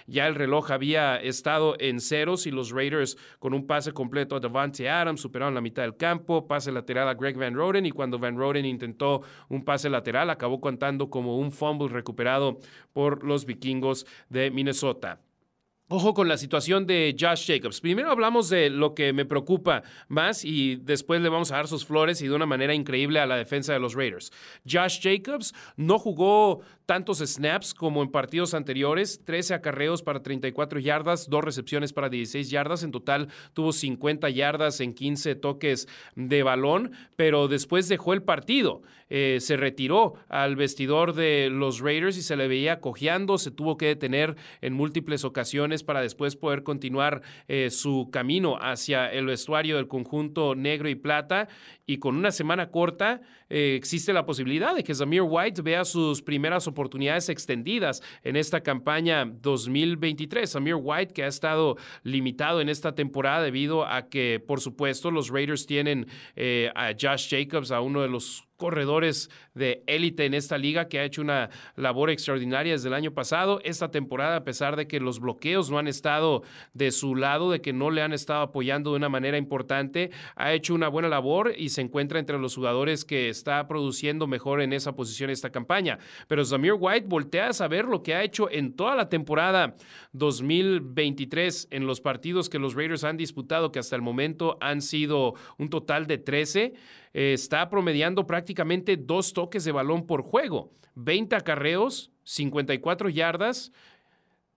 ya 0.07 0.27
el 0.27 0.35
reloj 0.35 0.71
había 0.71 1.17
estado 1.17 1.77
en 1.79 2.01
ceros 2.01 2.47
y 2.47 2.51
los 2.51 2.71
Raiders 2.71 3.17
con 3.39 3.55
un 3.55 3.67
pase 3.67 3.93
completo 3.93 4.37
a 4.37 4.41
Devante 4.41 4.89
Adams 4.89 5.21
superaron 5.21 5.55
la 5.55 5.61
mitad 5.61 5.83
del 5.83 5.97
campo, 5.97 6.47
pase 6.47 6.73
lateral 6.73 7.09
a 7.09 7.15
Greg 7.15 7.37
Van 7.37 7.55
Roden 7.55 7.87
y 7.87 7.91
cuando 7.91 8.19
Van 8.19 8.37
Roden 8.37 8.65
intentó 8.65 9.23
un 9.49 9.65
pase 9.65 9.91
lateral 9.91 10.31
acabó 10.31 10.61
contando 10.61 11.11
como 11.11 11.39
un 11.39 11.53
fumble 11.53 11.89
recuperado 11.89 12.59
por 12.93 13.25
los 13.25 13.45
vikingos 13.47 14.07
de 14.29 14.51
Minnesota. 14.51 15.21
Ojo 15.95 16.15
con 16.15 16.27
la 16.27 16.39
situación 16.39 16.87
de 16.87 17.15
Josh 17.21 17.47
Jacobs. 17.47 17.83
Primero 17.83 18.11
hablamos 18.11 18.49
de 18.49 18.71
lo 18.71 18.95
que 18.95 19.13
me 19.13 19.27
preocupa 19.27 19.83
más 20.09 20.43
y 20.43 20.77
después 20.77 21.21
le 21.21 21.29
vamos 21.29 21.53
a 21.53 21.57
dar 21.57 21.69
sus 21.69 21.85
flores 21.85 22.23
y 22.23 22.29
de 22.29 22.35
una 22.35 22.47
manera 22.47 22.73
increíble 22.73 23.21
a 23.21 23.27
la 23.27 23.37
defensa 23.37 23.75
de 23.75 23.79
los 23.79 23.93
Raiders. 23.93 24.33
Josh 24.67 25.01
Jacobs 25.03 25.53
no 25.77 25.99
jugó 25.99 26.63
tantos 26.87 27.19
snaps 27.19 27.75
como 27.75 28.03
en 28.03 28.11
partidos 28.11 28.55
anteriores, 28.55 29.21
13 29.25 29.55
acarreos 29.55 30.03
para 30.03 30.23
34 30.23 30.81
yardas, 30.81 31.29
dos 31.29 31.45
recepciones 31.45 31.93
para 31.93 32.09
16 32.09 32.51
yardas, 32.51 32.83
en 32.83 32.91
total 32.91 33.29
tuvo 33.53 33.73
50 33.73 34.31
yardas 34.31 34.81
en 34.81 34.93
15 34.95 35.35
toques 35.37 35.89
de 36.17 36.43
balón, 36.43 36.93
pero 37.17 37.49
después 37.49 37.89
dejó 37.89 38.15
el 38.15 38.23
partido, 38.23 38.83
eh, 39.11 39.39
se 39.41 39.57
retiró 39.57 40.15
al 40.29 40.57
vestidor 40.57 41.15
de 41.15 41.51
los 41.51 41.81
Raiders 41.81 42.17
y 42.17 42.23
se 42.23 42.37
le 42.37 42.49
veía 42.49 42.81
cojeando, 42.81 43.39
se 43.39 43.51
tuvo 43.51 43.77
que 43.77 43.87
detener 43.87 44.37
en 44.61 44.73
múltiples 44.73 45.25
ocasiones 45.25 45.82
para 45.83 46.01
después 46.01 46.37
poder 46.37 46.63
continuar 46.63 47.23
eh, 47.49 47.71
su 47.71 48.09
camino 48.13 48.59
hacia 48.61 49.11
el 49.13 49.27
vestuario 49.27 49.77
del 49.77 49.89
conjunto 49.89 50.55
negro 50.55 50.89
y 50.89 50.95
plata 50.95 51.49
y 51.87 51.99
con 51.99 52.17
una 52.17 52.31
semana 52.31 52.71
corta 52.71 53.21
eh, 53.51 53.75
existe 53.77 54.15
la 54.15 54.25
posibilidad 54.25 54.75
de 54.75 54.83
que 54.83 54.95
Zamir 54.95 55.23
White 55.23 55.61
vea 55.61 55.85
sus 55.85 56.23
primeras 56.23 56.67
oportunidades 56.67 57.29
extendidas 57.29 58.03
en 58.23 58.37
esta 58.37 58.63
campaña 58.63 59.27
2023. 59.27 60.51
Zamir 60.51 60.77
White 60.77 61.13
que 61.13 61.25
ha 61.25 61.27
estado 61.27 61.77
limitado 62.03 62.63
en 62.63 62.71
esta 62.71 62.95
temporada 62.95 63.43
debido 63.43 63.85
a 63.85 64.09
que, 64.09 64.43
por 64.47 64.61
supuesto, 64.61 65.11
los 65.11 65.29
Raiders 65.29 65.67
tienen 65.67 66.07
eh, 66.35 66.71
a 66.75 66.93
Josh 66.99 67.29
Jacobs, 67.29 67.71
a 67.71 67.83
uno 67.83 68.01
de 68.01 68.09
los 68.09 68.49
corredores 68.63 69.29
de 69.55 69.83
élite 69.89 70.25
en 70.25 70.35
esta 70.35 70.57
liga 70.57 70.87
que 70.87 71.01
ha 71.01 71.05
hecho 71.05 71.21
una 71.21 71.51
labor 71.75 72.11
extraordinaria 72.11 72.75
desde 72.75 72.87
el 72.87 72.95
año 72.95 73.13
pasado. 73.13 73.61
Esta 73.65 73.91
temporada, 73.91 74.37
a 74.37 74.45
pesar 74.45 74.77
de 74.77 74.87
que 74.87 75.01
los 75.01 75.19
bloqueos 75.19 75.69
no 75.69 75.81
han 75.81 75.89
estado 75.89 76.45
de 76.73 76.93
su 76.93 77.17
lado, 77.17 77.51
de 77.51 77.61
que 77.61 77.73
no 77.73 77.91
le 77.91 78.03
han 78.03 78.13
estado 78.13 78.43
apoyando 78.43 78.91
de 78.91 78.99
una 78.99 79.09
manera 79.09 79.37
importante, 79.37 80.13
ha 80.37 80.53
hecho 80.53 80.77
una 80.77 80.87
buena 80.87 81.09
labor 81.09 81.55
y 81.59 81.71
se 81.71 81.81
encuentra 81.81 82.21
entre 82.21 82.39
los 82.39 82.55
jugadores 82.55 83.05
que 83.05 83.29
está 83.29 83.67
produciendo 83.67 84.29
mejor 84.29 84.61
en 84.61 84.73
esa 84.73 84.95
posición 84.95 85.31
esta 85.31 85.51
campaña. 85.51 85.99
Pero 86.29 86.45
Zamir 86.45 86.75
White 86.79 87.09
voltea 87.09 87.49
a 87.49 87.53
saber 87.53 87.87
lo 87.87 88.05
que 88.05 88.15
ha 88.15 88.23
hecho 88.23 88.49
en 88.49 88.77
toda 88.77 88.95
la 88.95 89.09
temporada 89.09 89.75
2023 90.13 91.67
en 91.73 91.89
los 91.89 92.01
partidos 92.01 92.49
que 92.49 92.61
los 92.61 92.77
Raiders 92.77 93.03
han 93.03 93.17
disputado, 93.17 93.73
que 93.73 93.81
hasta 93.81 93.97
el 93.97 94.03
momento 94.03 94.57
han 94.61 94.83
sido 94.83 95.35
un 95.59 95.69
total 95.69 96.07
de 96.07 96.19
13 96.19 96.75
está 97.13 97.69
promediando 97.69 98.27
prácticamente 98.27 98.97
dos 98.97 99.33
toques 99.33 99.65
de 99.65 99.73
balón 99.73 100.07
por 100.07 100.23
juego, 100.23 100.73
20 100.95 101.37
acarreos, 101.37 102.11
54 102.25 103.09
yardas, 103.09 103.73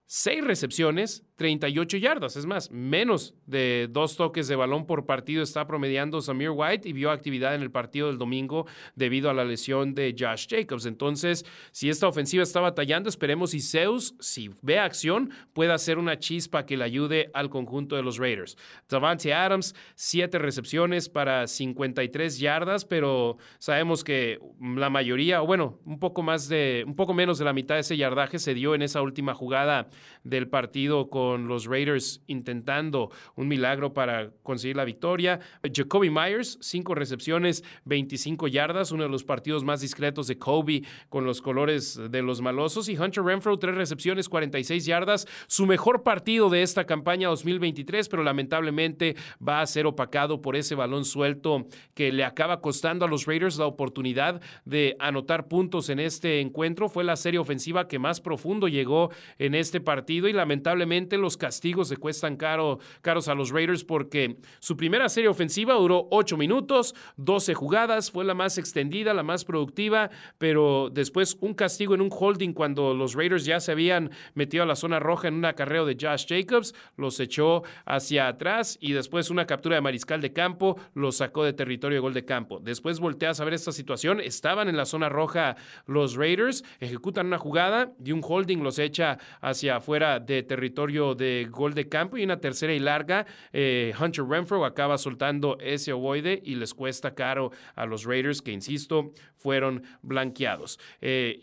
6 0.06 0.44
recepciones, 0.44 1.24
38 1.36 1.98
yardas. 1.98 2.36
Es 2.36 2.46
más, 2.46 2.70
menos 2.70 3.34
de 3.46 3.88
dos 3.90 4.16
toques 4.16 4.48
de 4.48 4.56
balón 4.56 4.86
por 4.86 5.06
partido 5.06 5.42
está 5.42 5.66
promediando 5.66 6.20
Samir 6.20 6.50
White 6.50 6.88
y 6.88 6.92
vio 6.92 7.10
actividad 7.10 7.54
en 7.54 7.62
el 7.62 7.70
partido 7.70 8.08
del 8.08 8.18
domingo 8.18 8.66
debido 8.94 9.28
a 9.28 9.34
la 9.34 9.44
lesión 9.44 9.94
de 9.94 10.14
Josh 10.18 10.46
Jacobs. 10.48 10.86
Entonces, 10.86 11.44
si 11.72 11.90
esta 11.90 12.08
ofensiva 12.08 12.42
está 12.42 12.60
batallando, 12.60 13.08
esperemos 13.08 13.50
si 13.50 13.60
Zeus, 13.60 14.14
si 14.18 14.50
ve 14.62 14.78
acción, 14.78 15.30
pueda 15.52 15.74
hacer 15.74 15.98
una 15.98 16.18
chispa 16.18 16.64
que 16.64 16.76
le 16.76 16.84
ayude 16.84 17.30
al 17.34 17.50
conjunto 17.50 17.96
de 17.96 18.02
los 18.02 18.16
Raiders. 18.16 18.56
Davante 18.88 19.34
Adams, 19.34 19.74
siete 19.94 20.38
recepciones 20.38 21.08
para 21.08 21.46
53 21.46 22.38
yardas, 22.38 22.84
pero 22.86 23.36
sabemos 23.58 24.04
que 24.04 24.40
la 24.60 24.88
mayoría, 24.88 25.42
o 25.42 25.46
bueno, 25.46 25.80
un 25.84 25.98
poco 25.98 26.22
más 26.22 26.48
de, 26.48 26.84
un 26.86 26.96
poco 26.96 27.12
menos 27.12 27.38
de 27.38 27.44
la 27.44 27.52
mitad 27.52 27.74
de 27.74 27.82
ese 27.82 27.96
yardaje 27.96 28.38
se 28.38 28.54
dio 28.54 28.74
en 28.74 28.82
esa 28.82 29.02
última 29.02 29.34
jugada 29.34 29.88
del 30.24 30.48
partido 30.48 31.10
con 31.10 31.25
con 31.26 31.48
los 31.48 31.66
Raiders 31.66 32.22
intentando 32.28 33.10
un 33.34 33.48
milagro 33.48 33.92
para 33.92 34.30
conseguir 34.44 34.76
la 34.76 34.84
victoria. 34.84 35.40
Jacoby 35.64 36.08
Myers, 36.08 36.56
cinco 36.60 36.94
recepciones, 36.94 37.64
25 37.84 38.46
yardas, 38.46 38.92
uno 38.92 39.02
de 39.02 39.08
los 39.08 39.24
partidos 39.24 39.64
más 39.64 39.80
discretos 39.80 40.28
de 40.28 40.38
Kobe 40.38 40.84
con 41.08 41.24
los 41.24 41.42
colores 41.42 42.00
de 42.12 42.22
los 42.22 42.40
malosos. 42.42 42.88
Y 42.88 42.96
Hunter 42.96 43.24
Renfro, 43.24 43.58
tres 43.58 43.74
recepciones, 43.74 44.28
46 44.28 44.84
yardas, 44.86 45.26
su 45.48 45.66
mejor 45.66 46.04
partido 46.04 46.48
de 46.48 46.62
esta 46.62 46.84
campaña 46.84 47.28
2023, 47.28 48.08
pero 48.08 48.22
lamentablemente 48.22 49.16
va 49.46 49.60
a 49.60 49.66
ser 49.66 49.86
opacado 49.86 50.40
por 50.40 50.54
ese 50.54 50.76
balón 50.76 51.04
suelto 51.04 51.66
que 51.94 52.12
le 52.12 52.22
acaba 52.22 52.60
costando 52.60 53.04
a 53.04 53.08
los 53.08 53.26
Raiders 53.26 53.58
la 53.58 53.66
oportunidad 53.66 54.40
de 54.64 54.94
anotar 55.00 55.48
puntos 55.48 55.88
en 55.88 55.98
este 55.98 56.40
encuentro. 56.40 56.88
Fue 56.88 57.02
la 57.02 57.16
serie 57.16 57.40
ofensiva 57.40 57.88
que 57.88 57.98
más 57.98 58.20
profundo 58.20 58.68
llegó 58.68 59.10
en 59.38 59.56
este 59.56 59.80
partido 59.80 60.28
y 60.28 60.32
lamentablemente 60.32 61.15
los 61.18 61.36
castigos 61.36 61.88
se 61.88 61.96
cuestan 61.96 62.36
caro, 62.36 62.78
caros 63.02 63.28
a 63.28 63.34
los 63.34 63.50
Raiders 63.50 63.84
porque 63.84 64.36
su 64.60 64.76
primera 64.76 65.08
serie 65.08 65.28
ofensiva 65.28 65.74
duró 65.74 66.08
8 66.10 66.36
minutos, 66.36 66.94
12 67.16 67.54
jugadas, 67.54 68.10
fue 68.10 68.24
la 68.24 68.34
más 68.34 68.58
extendida, 68.58 69.14
la 69.14 69.22
más 69.22 69.44
productiva, 69.44 70.10
pero 70.38 70.90
después 70.90 71.36
un 71.40 71.54
castigo 71.54 71.94
en 71.94 72.00
un 72.00 72.10
holding 72.10 72.52
cuando 72.52 72.94
los 72.94 73.14
Raiders 73.14 73.44
ya 73.44 73.60
se 73.60 73.72
habían 73.72 74.10
metido 74.34 74.62
a 74.62 74.66
la 74.66 74.76
zona 74.76 74.98
roja 74.98 75.28
en 75.28 75.34
un 75.34 75.44
acarreo 75.44 75.86
de 75.86 75.96
Josh 76.00 76.26
Jacobs, 76.28 76.74
los 76.96 77.20
echó 77.20 77.62
hacia 77.84 78.28
atrás 78.28 78.78
y 78.80 78.92
después 78.92 79.30
una 79.30 79.46
captura 79.46 79.76
de 79.76 79.82
mariscal 79.82 80.20
de 80.20 80.32
campo, 80.32 80.78
los 80.94 81.16
sacó 81.16 81.44
de 81.44 81.52
territorio 81.52 81.96
de 81.96 82.00
gol 82.00 82.14
de 82.14 82.24
campo. 82.24 82.60
Después 82.60 83.00
volteas 83.00 83.40
a 83.40 83.44
ver 83.44 83.54
esta 83.54 83.72
situación, 83.72 84.20
estaban 84.20 84.68
en 84.68 84.76
la 84.76 84.86
zona 84.86 85.08
roja 85.08 85.56
los 85.86 86.16
Raiders, 86.16 86.64
ejecutan 86.80 87.26
una 87.26 87.38
jugada 87.38 87.92
y 88.04 88.12
un 88.12 88.22
holding 88.26 88.58
los 88.58 88.78
echa 88.78 89.18
hacia 89.40 89.76
afuera 89.76 90.20
de 90.20 90.42
territorio 90.42 91.05
de 91.14 91.46
gol 91.50 91.74
de 91.74 91.88
campo 91.88 92.16
y 92.16 92.24
una 92.24 92.40
tercera 92.40 92.72
y 92.74 92.78
larga. 92.78 93.26
Eh, 93.52 93.92
Hunter 94.00 94.24
Renfro 94.24 94.64
acaba 94.64 94.98
soltando 94.98 95.56
ese 95.60 95.92
ovoide 95.92 96.42
y 96.44 96.56
les 96.56 96.74
cuesta 96.74 97.14
caro 97.14 97.52
a 97.74 97.86
los 97.86 98.04
Raiders 98.04 98.42
que, 98.42 98.52
insisto, 98.52 99.12
fueron 99.36 99.82
blanqueados. 100.02 100.78
Eh, 101.00 101.38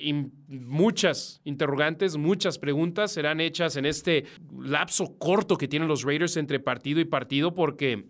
muchas 0.47 1.41
interrogantes, 1.43 2.17
muchas 2.17 2.59
preguntas 2.59 3.11
serán 3.11 3.41
hechas 3.41 3.75
en 3.75 3.85
este 3.85 4.25
lapso 4.59 5.17
corto 5.17 5.57
que 5.57 5.67
tienen 5.67 5.87
los 5.87 6.03
Raiders 6.03 6.37
entre 6.37 6.59
partido 6.59 6.99
y 6.99 7.05
partido 7.05 7.53
porque... 7.53 8.05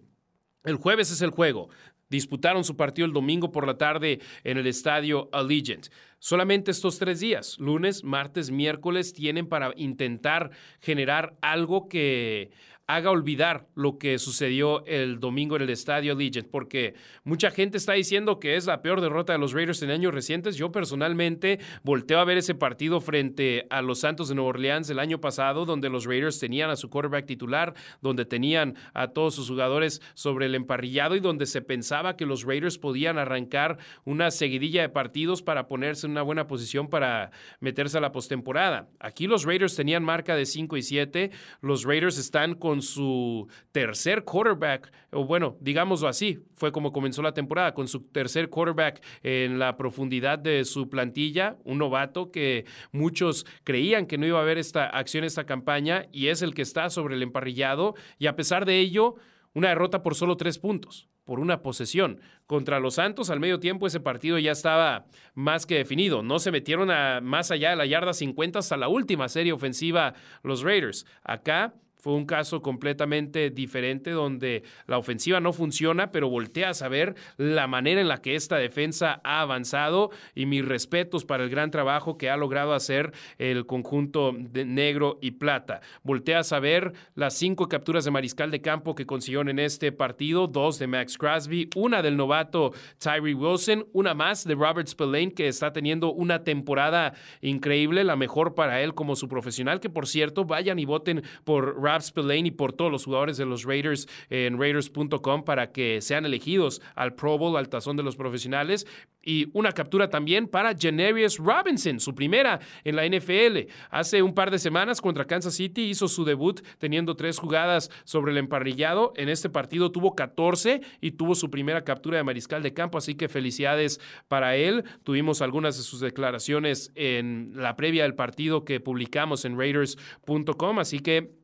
El 0.65 0.77
jueves 0.77 1.11
es 1.11 1.21
el 1.21 1.31
juego. 1.31 1.67
Disputaron 2.13 2.63
su 2.63 2.77
partido 2.77 3.07
el 3.07 3.11
domingo 3.11 3.51
por 3.51 3.65
la 3.65 3.75
tarde 3.75 4.19
en 4.43 4.59
el 4.59 4.67
estadio 4.67 5.29
Allegiant. 5.31 5.87
Solamente 6.19 6.69
estos 6.69 6.99
tres 6.99 7.19
días, 7.19 7.57
lunes, 7.57 8.03
martes, 8.03 8.51
miércoles, 8.51 9.13
tienen 9.13 9.47
para 9.47 9.73
intentar 9.77 10.51
generar 10.79 11.35
algo 11.41 11.89
que 11.89 12.51
haga 12.87 13.11
olvidar 13.11 13.67
lo 13.75 13.97
que 13.97 14.19
sucedió 14.19 14.85
el 14.85 15.19
domingo 15.19 15.55
en 15.55 15.61
el 15.61 15.69
estadio 15.69 16.15
Legend, 16.15 16.49
porque 16.49 16.95
mucha 17.23 17.49
gente 17.49 17.77
está 17.77 17.93
diciendo 17.93 18.39
que 18.39 18.55
es 18.55 18.65
la 18.65 18.81
peor 18.81 18.99
derrota 18.99 19.33
de 19.33 19.39
los 19.39 19.53
Raiders 19.53 19.81
en 19.83 19.89
años 19.89 20.13
recientes. 20.13 20.57
Yo 20.57 20.71
personalmente 20.71 21.59
volteo 21.83 22.19
a 22.19 22.25
ver 22.25 22.37
ese 22.37 22.55
partido 22.55 22.99
frente 22.99 23.67
a 23.69 23.81
los 23.81 23.99
Santos 23.99 24.27
de 24.27 24.35
Nueva 24.35 24.49
Orleans 24.49 24.89
el 24.89 24.99
año 24.99 25.21
pasado, 25.21 25.65
donde 25.65 25.89
los 25.89 26.05
Raiders 26.05 26.39
tenían 26.39 26.69
a 26.69 26.75
su 26.75 26.89
quarterback 26.89 27.25
titular, 27.25 27.73
donde 28.01 28.25
tenían 28.25 28.75
a 28.93 29.07
todos 29.09 29.35
sus 29.35 29.49
jugadores 29.49 30.01
sobre 30.13 30.47
el 30.47 30.55
emparrillado 30.55 31.15
y 31.15 31.21
donde 31.21 31.45
se 31.45 31.61
pensaba 31.61 32.17
que 32.17 32.25
los 32.25 32.43
Raiders 32.43 32.77
podían 32.77 33.17
arrancar 33.17 33.77
una 34.03 34.29
seguidilla 34.29 34.81
de 34.81 34.89
partidos 34.89 35.41
para 35.41 35.67
ponerse 35.67 36.05
en 36.05 36.11
una 36.11 36.21
buena 36.21 36.47
posición 36.47 36.89
para 36.89 37.31
meterse 37.61 37.97
a 37.97 38.01
la 38.01 38.11
postemporada. 38.11 38.89
Aquí 38.99 39.27
los 39.27 39.45
Raiders 39.45 39.75
tenían 39.75 40.03
marca 40.03 40.35
de 40.35 40.45
5 40.45 40.75
y 40.77 40.81
7, 40.81 41.31
los 41.61 41.83
Raiders 41.83 42.17
están 42.17 42.55
con 42.73 42.81
su 42.81 43.47
tercer 43.71 44.23
quarterback, 44.23 44.91
o 45.11 45.25
bueno, 45.25 45.57
digámoslo 45.61 46.07
así, 46.07 46.39
fue 46.55 46.71
como 46.71 46.91
comenzó 46.91 47.21
la 47.21 47.35
temporada, 47.35 47.75
con 47.75 47.87
su 47.87 47.99
tercer 48.07 48.49
quarterback 48.49 48.99
en 49.21 49.59
la 49.59 49.77
profundidad 49.77 50.39
de 50.39 50.65
su 50.65 50.89
plantilla, 50.89 51.55
un 51.65 51.77
novato 51.77 52.31
que 52.31 52.65
muchos 52.91 53.45
creían 53.63 54.07
que 54.07 54.17
no 54.17 54.25
iba 54.25 54.39
a 54.39 54.41
haber 54.41 54.57
esta 54.57 54.85
acción, 54.85 55.23
esta 55.23 55.45
campaña, 55.45 56.07
y 56.11 56.29
es 56.29 56.41
el 56.41 56.55
que 56.55 56.63
está 56.63 56.89
sobre 56.89 57.13
el 57.13 57.21
emparrillado, 57.21 57.93
y 58.17 58.25
a 58.25 58.35
pesar 58.35 58.65
de 58.65 58.79
ello, 58.79 59.17
una 59.53 59.69
derrota 59.69 60.01
por 60.01 60.15
solo 60.15 60.35
tres 60.35 60.57
puntos, 60.57 61.07
por 61.23 61.39
una 61.39 61.61
posesión. 61.61 62.21
Contra 62.47 62.79
los 62.79 62.95
Santos, 62.95 63.29
al 63.29 63.39
medio 63.39 63.59
tiempo, 63.59 63.85
ese 63.85 63.99
partido 63.99 64.39
ya 64.39 64.51
estaba 64.51 65.05
más 65.35 65.67
que 65.67 65.75
definido. 65.75 66.23
No 66.23 66.39
se 66.39 66.49
metieron 66.49 66.89
a, 66.89 67.21
más 67.21 67.51
allá 67.51 67.69
de 67.69 67.75
la 67.75 67.85
yarda 67.85 68.13
50 68.13 68.57
hasta 68.57 68.77
la 68.77 68.87
última 68.87 69.29
serie 69.29 69.53
ofensiva 69.53 70.15
los 70.41 70.63
Raiders. 70.63 71.05
Acá 71.23 71.75
fue 72.03 72.15
un 72.15 72.25
caso 72.25 72.61
completamente 72.61 73.49
diferente 73.49 74.11
donde 74.11 74.63
la 74.87 74.97
ofensiva 74.97 75.39
no 75.39 75.53
funciona, 75.53 76.11
pero 76.11 76.29
volteas 76.29 76.81
a 76.81 76.89
ver 76.89 77.15
la 77.37 77.65
manera 77.67 78.01
en 78.01 78.09
la 78.09 78.21
que 78.21 78.35
esta 78.35 78.57
defensa 78.57 79.21
ha 79.23 79.39
avanzado 79.39 80.11
y 80.35 80.45
mis 80.45 80.65
respetos 80.65 81.23
para 81.23 81.45
el 81.45 81.49
gran 81.49 81.71
trabajo 81.71 82.17
que 82.17 82.29
ha 82.29 82.35
logrado 82.35 82.73
hacer 82.73 83.13
el 83.37 83.65
conjunto 83.65 84.35
de 84.37 84.65
negro 84.65 85.17
y 85.21 85.31
plata. 85.31 85.79
Volteas 86.03 86.51
a 86.51 86.59
ver 86.59 86.91
las 87.15 87.35
cinco 87.35 87.69
capturas 87.69 88.03
de 88.03 88.11
mariscal 88.11 88.51
de 88.51 88.59
campo 88.59 88.95
que 88.95 89.05
consiguieron 89.05 89.47
en 89.47 89.59
este 89.59 89.93
partido, 89.93 90.47
dos 90.47 90.79
de 90.79 90.87
Max 90.87 91.17
Crosby, 91.17 91.69
una 91.73 92.01
del 92.01 92.17
novato 92.17 92.73
Tyree 92.97 93.33
Wilson, 93.33 93.87
una 93.93 94.13
más 94.13 94.43
de 94.43 94.55
Robert 94.55 94.89
Spillane 94.89 95.31
que 95.31 95.47
está 95.47 95.71
teniendo 95.71 96.11
una 96.11 96.43
temporada 96.43 97.13
increíble, 97.39 98.03
la 98.03 98.17
mejor 98.17 98.55
para 98.55 98.81
él 98.81 98.93
como 98.93 99.15
su 99.15 99.29
profesional, 99.29 99.79
que 99.79 99.89
por 99.89 100.05
cierto 100.05 100.43
vayan 100.43 100.79
y 100.79 100.83
voten 100.83 101.23
por 101.45 101.81
Rab 101.93 102.01
Spillane 102.01 102.47
y 102.47 102.51
por 102.51 102.73
todos 102.73 102.91
los 102.91 103.05
jugadores 103.05 103.37
de 103.37 103.45
los 103.45 103.63
Raiders 103.65 104.07
en 104.29 104.59
Raiders.com 104.59 105.43
para 105.43 105.71
que 105.71 106.01
sean 106.01 106.25
elegidos 106.25 106.81
al 106.95 107.13
Pro 107.13 107.37
Bowl, 107.37 107.55
al 107.55 107.69
tazón 107.69 107.97
de 107.97 108.03
los 108.03 108.15
profesionales. 108.15 108.87
Y 109.25 109.47
una 109.53 109.71
captura 109.71 110.09
también 110.09 110.47
para 110.47 110.75
Janarius 110.77 111.37
Robinson, 111.37 111.99
su 111.99 112.13
primera 112.13 112.59
en 112.83 112.97
la 112.97 113.07
NFL. 113.07 113.69
Hace 113.89 114.21
un 114.21 114.33
par 114.33 114.51
de 114.51 114.59
semanas 114.59 114.99
contra 114.99 115.25
Kansas 115.25 115.53
City 115.53 115.83
hizo 115.83 116.09
su 116.09 116.25
debut 116.25 116.61
teniendo 116.77 117.15
tres 117.15 117.37
jugadas 117.37 117.89
sobre 118.03 118.33
el 118.33 118.37
emparrillado. 118.37 119.13
En 119.15 119.29
este 119.29 119.49
partido 119.49 119.91
tuvo 119.91 120.15
14 120.15 120.81
y 120.99 121.11
tuvo 121.11 121.35
su 121.35 121.49
primera 121.49 121.85
captura 121.85 122.17
de 122.17 122.23
mariscal 122.23 122.63
de 122.63 122.73
campo, 122.73 122.97
así 122.97 123.15
que 123.15 123.29
felicidades 123.29 124.01
para 124.27 124.57
él. 124.57 124.83
Tuvimos 125.03 125.41
algunas 125.41 125.77
de 125.77 125.83
sus 125.83 126.01
declaraciones 126.01 126.91
en 126.95 127.53
la 127.55 127.77
previa 127.77 128.03
del 128.03 128.15
partido 128.15 128.65
que 128.65 128.81
publicamos 128.81 129.45
en 129.45 129.57
Raiders.com, 129.57 130.79
así 130.79 130.99
que 130.99 131.42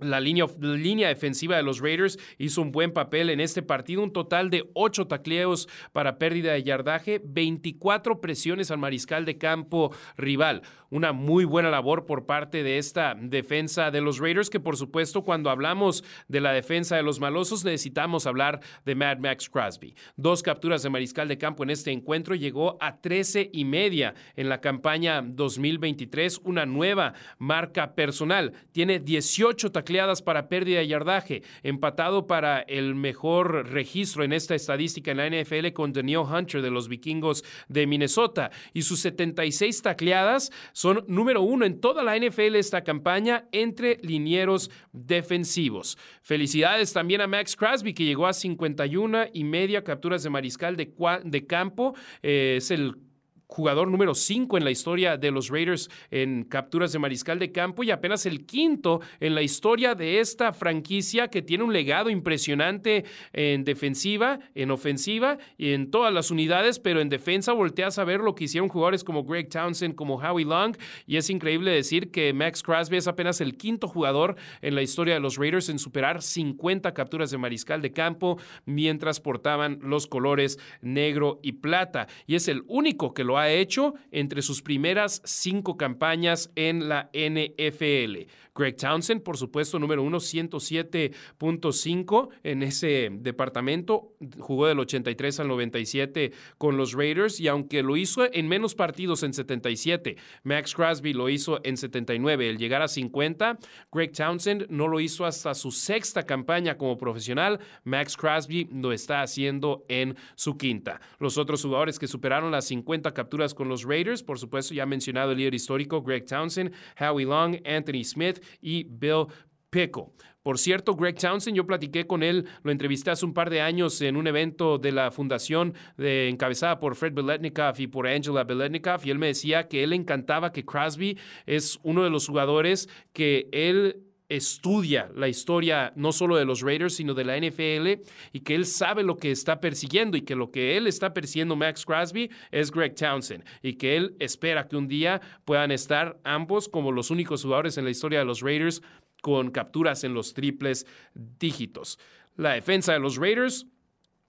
la 0.00 0.20
línea, 0.20 0.46
línea, 0.60 1.08
defensiva 1.08 1.56
de 1.56 1.62
los 1.62 1.80
Raiders 1.80 2.18
hizo 2.38 2.62
un 2.62 2.72
buen 2.72 2.92
papel 2.92 3.30
en 3.30 3.40
este 3.40 3.62
partido, 3.62 4.02
un 4.02 4.12
total 4.12 4.50
de 4.50 4.68
8 4.74 5.06
tacleos 5.06 5.68
para 5.92 6.18
pérdida 6.18 6.52
de 6.52 6.62
yardaje, 6.62 7.20
24 7.24 8.20
presiones 8.20 8.70
al 8.70 8.78
mariscal 8.78 9.24
de 9.24 9.38
campo 9.38 9.94
rival. 10.16 10.62
Una 10.88 11.12
muy 11.12 11.44
buena 11.44 11.70
labor 11.70 12.06
por 12.06 12.26
parte 12.26 12.62
de 12.62 12.78
esta 12.78 13.16
defensa 13.18 13.90
de 13.90 14.00
los 14.00 14.18
Raiders, 14.18 14.50
que 14.50 14.60
por 14.60 14.76
supuesto 14.76 15.22
cuando 15.22 15.50
hablamos 15.50 16.04
de 16.28 16.40
la 16.40 16.52
defensa 16.52 16.96
de 16.96 17.02
los 17.02 17.18
malosos 17.18 17.64
necesitamos 17.64 18.26
hablar 18.26 18.60
de 18.84 18.94
Mad 18.94 19.18
Max 19.18 19.48
Crosby. 19.48 19.94
Dos 20.16 20.42
capturas 20.42 20.82
de 20.82 20.90
mariscal 20.90 21.26
de 21.26 21.38
campo 21.38 21.64
en 21.64 21.70
este 21.70 21.90
encuentro, 21.90 22.34
llegó 22.34 22.76
a 22.80 23.00
13 23.00 23.50
y 23.52 23.64
media 23.64 24.14
en 24.36 24.48
la 24.48 24.60
campaña 24.60 25.22
2023, 25.22 26.40
una 26.44 26.66
nueva 26.66 27.14
marca 27.38 27.94
personal. 27.94 28.52
Tiene 28.72 29.00
18 29.00 29.72
tacleos 29.72 29.85
para 30.24 30.48
pérdida 30.48 30.80
de 30.80 30.88
yardaje, 30.88 31.42
empatado 31.62 32.26
para 32.26 32.60
el 32.60 32.94
mejor 32.94 33.70
registro 33.70 34.24
en 34.24 34.32
esta 34.32 34.54
estadística 34.54 35.12
en 35.12 35.16
la 35.16 35.30
NFL 35.30 35.72
con 35.72 35.92
Daniel 35.92 36.20
Hunter 36.20 36.60
de 36.60 36.70
los 36.70 36.88
vikingos 36.88 37.44
de 37.68 37.86
Minnesota. 37.86 38.50
Y 38.74 38.82
sus 38.82 39.00
76 39.00 39.82
tacleadas 39.82 40.50
son 40.72 41.04
número 41.06 41.42
uno 41.42 41.64
en 41.64 41.80
toda 41.80 42.02
la 42.02 42.16
NFL 42.18 42.56
esta 42.56 42.82
campaña 42.82 43.48
entre 43.52 43.98
linieros 44.02 44.70
defensivos. 44.92 45.96
Felicidades 46.22 46.92
también 46.92 47.20
a 47.20 47.26
Max 47.26 47.54
Crosby, 47.56 47.94
que 47.94 48.04
llegó 48.04 48.26
a 48.26 48.32
51 48.32 49.26
y 49.32 49.44
media 49.44 49.84
capturas 49.84 50.22
de 50.22 50.30
mariscal 50.30 50.76
de, 50.76 50.92
de 51.24 51.46
campo. 51.46 51.94
Eh, 52.22 52.56
es 52.58 52.70
el 52.70 53.05
jugador 53.46 53.88
número 53.88 54.14
5 54.14 54.58
en 54.58 54.64
la 54.64 54.70
historia 54.70 55.16
de 55.16 55.30
los 55.30 55.48
Raiders 55.48 55.88
en 56.10 56.44
capturas 56.44 56.92
de 56.92 56.98
mariscal 56.98 57.38
de 57.38 57.52
campo 57.52 57.84
y 57.84 57.90
apenas 57.90 58.26
el 58.26 58.44
quinto 58.44 59.00
en 59.20 59.34
la 59.34 59.42
historia 59.42 59.94
de 59.94 60.20
esta 60.20 60.52
franquicia 60.52 61.28
que 61.28 61.42
tiene 61.42 61.64
un 61.64 61.72
legado 61.72 62.10
impresionante 62.10 63.04
en 63.32 63.64
defensiva, 63.64 64.40
en 64.54 64.70
ofensiva 64.70 65.38
y 65.56 65.72
en 65.72 65.90
todas 65.90 66.12
las 66.12 66.30
unidades, 66.30 66.78
pero 66.78 67.00
en 67.00 67.08
defensa 67.08 67.52
volteas 67.52 67.98
a 67.98 68.04
ver 68.04 68.20
lo 68.20 68.34
que 68.34 68.44
hicieron 68.44 68.68
jugadores 68.68 69.04
como 69.04 69.24
Greg 69.24 69.48
Townsend, 69.48 69.94
como 69.94 70.16
Howie 70.16 70.44
Long 70.44 70.76
y 71.06 71.16
es 71.16 71.30
increíble 71.30 71.70
decir 71.70 72.10
que 72.10 72.32
Max 72.32 72.62
Crosby 72.62 72.96
es 72.96 73.06
apenas 73.06 73.40
el 73.40 73.56
quinto 73.56 73.88
jugador 73.88 74.36
en 74.60 74.74
la 74.74 74.82
historia 74.82 75.14
de 75.14 75.20
los 75.20 75.36
Raiders 75.36 75.68
en 75.68 75.78
superar 75.78 76.22
50 76.22 76.92
capturas 76.94 77.30
de 77.30 77.38
mariscal 77.38 77.80
de 77.80 77.92
campo 77.92 78.38
mientras 78.64 79.20
portaban 79.20 79.78
los 79.82 80.06
colores 80.06 80.58
negro 80.80 81.38
y 81.42 81.52
plata 81.52 82.08
y 82.26 82.34
es 82.34 82.48
el 82.48 82.64
único 82.66 83.14
que 83.14 83.24
lo 83.24 83.35
ha 83.38 83.50
hecho 83.50 83.94
entre 84.10 84.42
sus 84.42 84.62
primeras 84.62 85.22
cinco 85.24 85.76
campañas 85.76 86.50
en 86.54 86.88
la 86.88 87.10
NFL. 87.12 88.26
Greg 88.56 88.76
Townsend, 88.76 89.22
por 89.22 89.36
supuesto, 89.36 89.78
número 89.78 90.02
uno, 90.02 90.18
107.5 90.18 92.28
en 92.42 92.62
ese 92.62 93.10
departamento. 93.12 94.14
Jugó 94.38 94.66
del 94.66 94.80
83 94.80 95.40
al 95.40 95.48
97 95.48 96.32
con 96.58 96.78
los 96.78 96.94
Raiders 96.94 97.38
y 97.38 97.48
aunque 97.48 97.82
lo 97.82 97.96
hizo 97.96 98.32
en 98.32 98.48
menos 98.48 98.74
partidos 98.74 99.22
en 99.22 99.34
77, 99.34 100.16
Max 100.42 100.74
Crosby 100.74 101.12
lo 101.12 101.28
hizo 101.28 101.60
en 101.64 101.76
79. 101.76 102.48
El 102.48 102.56
llegar 102.58 102.80
a 102.82 102.88
50, 102.88 103.58
Greg 103.92 104.12
Townsend 104.12 104.66
no 104.70 104.88
lo 104.88 105.00
hizo 105.00 105.26
hasta 105.26 105.54
su 105.54 105.70
sexta 105.70 106.24
campaña 106.24 106.78
como 106.78 106.96
profesional. 106.96 107.60
Max 107.84 108.16
Crosby 108.16 108.70
lo 108.72 108.92
está 108.92 109.20
haciendo 109.20 109.84
en 109.88 110.16
su 110.34 110.56
quinta. 110.56 111.02
Los 111.18 111.36
otros 111.38 111.62
jugadores 111.62 111.98
que 111.98 112.08
superaron 112.08 112.50
las 112.50 112.66
50 112.66 113.12
con 113.54 113.68
los 113.68 113.84
Raiders, 113.84 114.22
por 114.22 114.38
supuesto, 114.38 114.74
ya 114.74 114.86
mencionado 114.86 115.32
el 115.32 115.38
líder 115.38 115.54
histórico 115.54 116.02
Greg 116.02 116.24
Townsend, 116.24 116.72
Howie 116.98 117.26
Long, 117.26 117.56
Anthony 117.64 118.04
Smith 118.04 118.42
y 118.60 118.84
Bill 118.84 119.26
Pickle. 119.70 120.06
Por 120.42 120.58
cierto, 120.58 120.94
Greg 120.94 121.16
Townsend, 121.16 121.56
yo 121.56 121.66
platiqué 121.66 122.06
con 122.06 122.22
él, 122.22 122.46
lo 122.62 122.70
entrevisté 122.70 123.10
hace 123.10 123.26
un 123.26 123.34
par 123.34 123.50
de 123.50 123.60
años 123.60 124.00
en 124.00 124.16
un 124.16 124.28
evento 124.28 124.78
de 124.78 124.92
la 124.92 125.10
fundación 125.10 125.74
de, 125.96 126.28
encabezada 126.28 126.78
por 126.78 126.94
Fred 126.94 127.14
Beletnikoff 127.14 127.80
y 127.80 127.88
por 127.88 128.06
Angela 128.06 128.44
Beletnikoff, 128.44 129.04
y 129.04 129.10
él 129.10 129.18
me 129.18 129.26
decía 129.26 129.66
que 129.66 129.82
él 129.82 129.92
encantaba 129.92 130.52
que 130.52 130.64
Crosby 130.64 131.18
es 131.46 131.80
uno 131.82 132.04
de 132.04 132.10
los 132.10 132.28
jugadores 132.28 132.88
que 133.12 133.48
él 133.50 134.05
estudia 134.28 135.10
la 135.14 135.28
historia 135.28 135.92
no 135.96 136.12
solo 136.12 136.36
de 136.36 136.44
los 136.44 136.60
Raiders, 136.62 136.94
sino 136.94 137.14
de 137.14 137.24
la 137.24 137.36
NFL 137.38 138.02
y 138.32 138.40
que 138.40 138.54
él 138.54 138.66
sabe 138.66 139.02
lo 139.02 139.16
que 139.16 139.30
está 139.30 139.60
persiguiendo 139.60 140.16
y 140.16 140.22
que 140.22 140.34
lo 140.34 140.50
que 140.50 140.76
él 140.76 140.86
está 140.86 141.14
persiguiendo 141.14 141.56
Max 141.56 141.84
Crosby 141.84 142.30
es 142.50 142.70
Greg 142.70 142.94
Townsend 142.94 143.44
y 143.62 143.74
que 143.74 143.96
él 143.96 144.16
espera 144.18 144.66
que 144.68 144.76
un 144.76 144.88
día 144.88 145.20
puedan 145.44 145.70
estar 145.70 146.18
ambos 146.24 146.68
como 146.68 146.92
los 146.92 147.10
únicos 147.10 147.42
jugadores 147.42 147.78
en 147.78 147.84
la 147.84 147.90
historia 147.90 148.18
de 148.18 148.24
los 148.24 148.40
Raiders 148.40 148.82
con 149.22 149.50
capturas 149.50 150.04
en 150.04 150.14
los 150.14 150.34
triples 150.34 150.86
dígitos. 151.14 151.98
La 152.36 152.52
defensa 152.52 152.92
de 152.92 153.00
los 153.00 153.16
Raiders, 153.16 153.66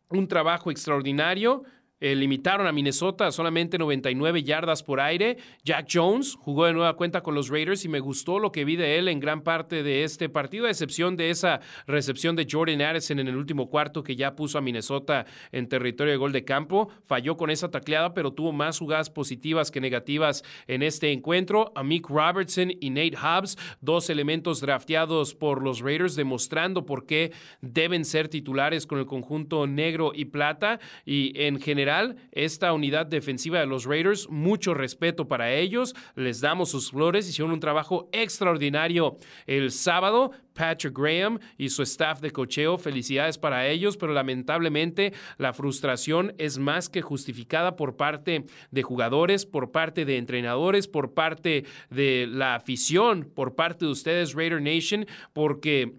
un 0.10 0.28
trabajo 0.28 0.72
extraordinario. 0.72 1.64
Eh, 2.00 2.14
limitaron 2.14 2.68
a 2.68 2.72
Minnesota 2.72 3.26
a 3.26 3.32
solamente 3.32 3.80
99 3.80 4.44
yardas 4.44 4.84
por 4.84 5.00
aire. 5.00 5.38
Jack 5.64 5.88
Jones 5.92 6.36
jugó 6.36 6.66
de 6.66 6.74
nueva 6.74 6.96
cuenta 6.96 7.22
con 7.22 7.34
los 7.34 7.50
Raiders 7.50 7.86
y 7.86 7.90
me 7.90 8.00
gustó 8.00 8.38
lo 8.38 8.52
que 8.52 8.66
vi 8.66 8.76
de 8.76 9.00
él 9.00 9.08
en 9.08 9.20
gran 9.20 9.42
parte 9.42 9.82
de 9.82 10.04
este 10.04 10.30
partido, 10.30 10.68
a 10.68 10.70
excepción 10.70 11.18
de 11.18 11.32
esa 11.32 11.60
recepción 11.88 12.36
de 12.36 12.48
Jordan 12.50 12.84
Addison 12.84 13.20
en 13.20 13.28
el 13.28 13.36
último 13.36 13.68
cuarto 13.70 14.04
que 14.04 14.16
ya 14.16 14.36
puso 14.36 14.60
a 14.60 14.62
Minnesota 14.62 15.26
en 15.52 15.68
territorio 15.68 16.12
de 16.12 16.18
gol 16.18 16.34
de 16.34 16.46
campo. 16.46 16.90
Falló 17.08 17.36
con 17.36 17.50
esa 17.50 17.72
tacleada, 17.72 18.14
pero 18.14 18.32
tuvo 18.32 18.52
más 18.52 18.78
jugadas 18.78 19.10
positivas 19.10 19.72
que 19.72 19.82
negativas 19.82 20.44
en 20.68 20.84
este 20.84 21.12
encuentro. 21.12 21.72
A 21.76 21.84
Mick 21.84 22.08
Robertson 22.10 22.72
y 22.80 22.92
Nate 22.92 23.18
Hobbs, 23.18 23.58
dos 23.82 24.12
elementos 24.12 24.62
drafteados 24.62 25.34
por 25.34 25.64
los 25.64 25.80
Raiders, 25.80 26.16
demostrando 26.16 26.86
por 26.86 27.08
qué 27.08 27.32
deben 27.62 28.06
ser 28.06 28.28
titulares 28.28 28.86
con 28.86 29.00
el 29.00 29.08
conjunto 29.08 29.66
negro 29.66 30.12
y 30.14 30.26
plata. 30.26 30.80
Y 31.04 31.34
en 31.42 31.60
general, 31.60 31.87
esta 32.32 32.74
unidad 32.74 33.06
defensiva 33.06 33.60
de 33.60 33.66
los 33.66 33.86
Raiders, 33.86 34.30
mucho 34.30 34.74
respeto 34.74 35.28
para 35.28 35.54
ellos, 35.54 35.96
les 36.16 36.42
damos 36.42 36.70
sus 36.70 36.92
flores, 36.92 37.30
hicieron 37.30 37.54
un 37.54 37.60
trabajo 37.60 38.10
extraordinario 38.12 39.18
el 39.46 39.72
sábado. 39.72 40.32
Patrick 40.54 40.98
Graham 40.98 41.40
y 41.58 41.70
su 41.70 41.84
staff 41.84 42.20
de 42.20 42.32
cocheo, 42.32 42.80
felicidades 42.80 43.38
para 43.38 43.68
ellos, 43.68 43.96
pero 43.96 44.12
lamentablemente 44.12 45.14
la 45.38 45.54
frustración 45.54 46.34
es 46.40 46.58
más 46.58 46.90
que 46.90 47.04
justificada 47.04 47.76
por 47.76 47.96
parte 47.96 48.46
de 48.72 48.82
jugadores, 48.82 49.46
por 49.46 49.72
parte 49.72 50.04
de 50.04 50.18
entrenadores, 50.18 50.88
por 50.88 51.14
parte 51.14 51.66
de 51.92 52.26
la 52.28 52.56
afición, 52.56 53.32
por 53.36 53.54
parte 53.54 53.86
de 53.86 53.92
ustedes, 53.92 54.34
Raider 54.34 54.62
Nation, 54.62 55.06
porque 55.32 55.94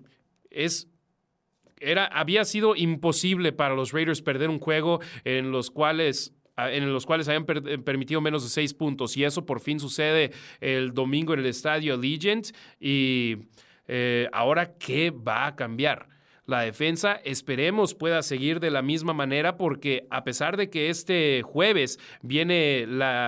es 0.51 0.89
era, 1.81 2.07
había 2.07 2.45
sido 2.45 2.77
imposible 2.77 3.53
para 3.53 3.75
los 3.75 3.93
Raiders 3.93 4.23
perder 4.23 4.51
un 4.51 4.59
juego 4.59 5.01
en 5.25 5.51
los 5.53 5.71
cuales 5.71 6.35
en 6.57 6.93
los 6.93 7.07
cuales 7.07 7.29
habían 7.29 7.45
permitido 7.45 8.21
menos 8.21 8.43
de 8.43 8.49
seis 8.49 8.75
puntos. 8.75 9.17
Y 9.17 9.23
eso 9.23 9.47
por 9.47 9.61
fin 9.61 9.79
sucede 9.79 10.33
el 10.61 10.93
domingo 10.93 11.33
en 11.35 11.41
el 11.41 11.47
estadio 11.47 11.95
Allegiant. 11.95 12.49
Y 12.81 13.37
eh, 13.87 14.29
ahora, 14.33 14.77
¿qué 14.77 15.11
va 15.11 15.47
a 15.47 15.55
cambiar? 15.55 16.09
La 16.49 16.63
defensa 16.63 17.21
esperemos 17.25 17.95
pueda 17.95 18.23
seguir 18.23 18.59
de 18.59 18.71
la 18.71 18.81
misma 18.81 19.13
manera 19.13 19.59
porque 19.59 20.07
a 20.09 20.25
pesar 20.25 20.57
de 20.57 20.71
que 20.71 20.89
este 20.89 21.43
jueves 21.43 22.01
viene 22.23 22.85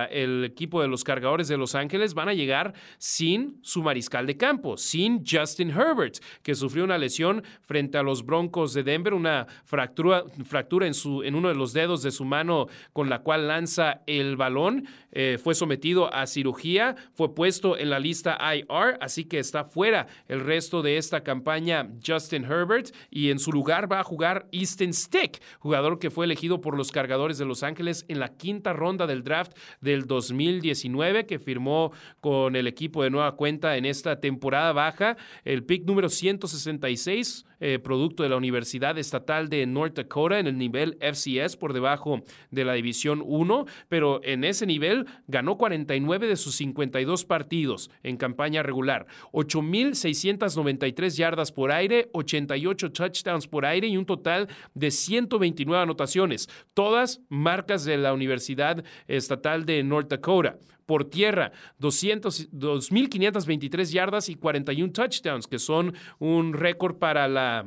el 0.09 0.43
equipo 0.43 0.81
de 0.81 0.87
los 0.87 1.03
cargadores 1.03 1.47
de 1.47 1.55
Los 1.55 1.75
Ángeles, 1.75 2.15
van 2.15 2.29
a 2.29 2.33
llegar 2.33 2.73
sin 2.97 3.59
su 3.61 3.83
mariscal 3.83 4.25
de 4.25 4.37
campo, 4.37 4.75
sin 4.75 5.23
Justin 5.23 5.69
Herbert, 5.69 6.15
que 6.41 6.55
sufrió 6.55 6.83
una 6.83 6.97
lesión 6.97 7.43
frente 7.61 7.99
a 7.99 8.01
los 8.01 8.25
Broncos 8.25 8.73
de 8.73 8.81
Denver, 8.81 9.13
una 9.13 9.45
fractura, 9.65 10.23
fractura 10.43 10.87
en, 10.87 10.95
su, 10.95 11.21
en 11.21 11.35
uno 11.35 11.49
de 11.49 11.55
los 11.55 11.73
dedos 11.73 12.01
de 12.01 12.09
su 12.09 12.25
mano 12.25 12.69
con 12.91 13.07
la 13.07 13.19
cual 13.19 13.47
lanza 13.47 14.01
el 14.07 14.35
balón. 14.35 14.87
Eh, 15.11 15.37
fue 15.37 15.53
sometido 15.53 16.11
a 16.11 16.25
cirugía, 16.25 16.95
fue 17.13 17.35
puesto 17.35 17.77
en 17.77 17.91
la 17.91 17.99
lista 17.99 18.39
IR, 18.55 18.97
así 18.99 19.25
que 19.25 19.37
está 19.37 19.63
fuera 19.65 20.07
el 20.27 20.39
resto 20.39 20.81
de 20.81 20.97
esta 20.97 21.21
campaña 21.21 21.87
Justin 22.03 22.45
Herbert 22.45 22.87
y 23.11 23.29
en 23.29 23.37
su 23.37 23.51
lugar 23.51 23.91
va 23.91 23.99
a 23.99 24.03
jugar 24.03 24.47
Easton 24.51 24.93
Stick, 24.93 25.41
jugador 25.59 25.99
que 25.99 26.09
fue 26.09 26.25
elegido 26.25 26.61
por 26.61 26.75
los 26.75 26.91
cargadores 26.91 27.37
de 27.37 27.45
Los 27.45 27.61
Ángeles 27.61 28.05
en 28.07 28.19
la 28.19 28.35
quinta 28.37 28.73
ronda 28.73 29.05
del 29.05 29.23
draft 29.23 29.55
del 29.81 30.07
2019, 30.07 31.25
que 31.27 31.37
firmó 31.37 31.91
con 32.21 32.55
el 32.55 32.65
equipo 32.67 33.03
de 33.03 33.09
nueva 33.11 33.35
cuenta 33.35 33.77
en 33.77 33.85
esta 33.85 34.19
temporada 34.19 34.71
baja, 34.71 35.17
el 35.43 35.63
pick 35.63 35.85
número 35.85 36.09
166 36.09 37.45
eh, 37.63 37.77
producto 37.77 38.23
de 38.23 38.29
la 38.29 38.37
Universidad 38.37 38.97
Estatal 38.97 39.47
de 39.47 39.67
North 39.67 39.95
Dakota 39.95 40.39
en 40.39 40.47
el 40.47 40.57
nivel 40.57 40.97
FCS 40.99 41.57
por 41.57 41.73
debajo 41.73 42.23
de 42.49 42.65
la 42.65 42.73
División 42.73 43.21
1, 43.23 43.67
pero 43.87 44.19
en 44.23 44.43
ese 44.43 44.65
nivel 44.65 45.05
ganó 45.27 45.59
49 45.59 46.25
de 46.25 46.37
sus 46.37 46.55
52 46.55 47.23
partidos 47.25 47.91
en 48.01 48.17
campaña 48.17 48.63
regular, 48.63 49.05
8.693 49.31 51.15
yardas 51.15 51.51
por 51.51 51.71
aire, 51.71 52.09
88 52.13 52.93
touchdowns 53.01 53.47
por 53.47 53.65
aire 53.65 53.87
y 53.87 53.97
un 53.97 54.05
total 54.05 54.47
de 54.73 54.91
129 54.91 55.81
anotaciones, 55.81 56.47
todas 56.73 57.21
marcas 57.29 57.83
de 57.83 57.97
la 57.97 58.13
Universidad 58.13 58.83
Estatal 59.07 59.65
de 59.65 59.83
North 59.83 60.09
Dakota 60.09 60.59
por 60.85 61.05
tierra, 61.05 61.51
2.523 61.79 63.91
yardas 63.91 64.29
y 64.29 64.35
41 64.35 64.91
touchdowns, 64.91 65.47
que 65.47 65.57
son 65.57 65.95
un 66.19 66.53
récord 66.53 66.97
para 66.97 67.29
la 67.29 67.65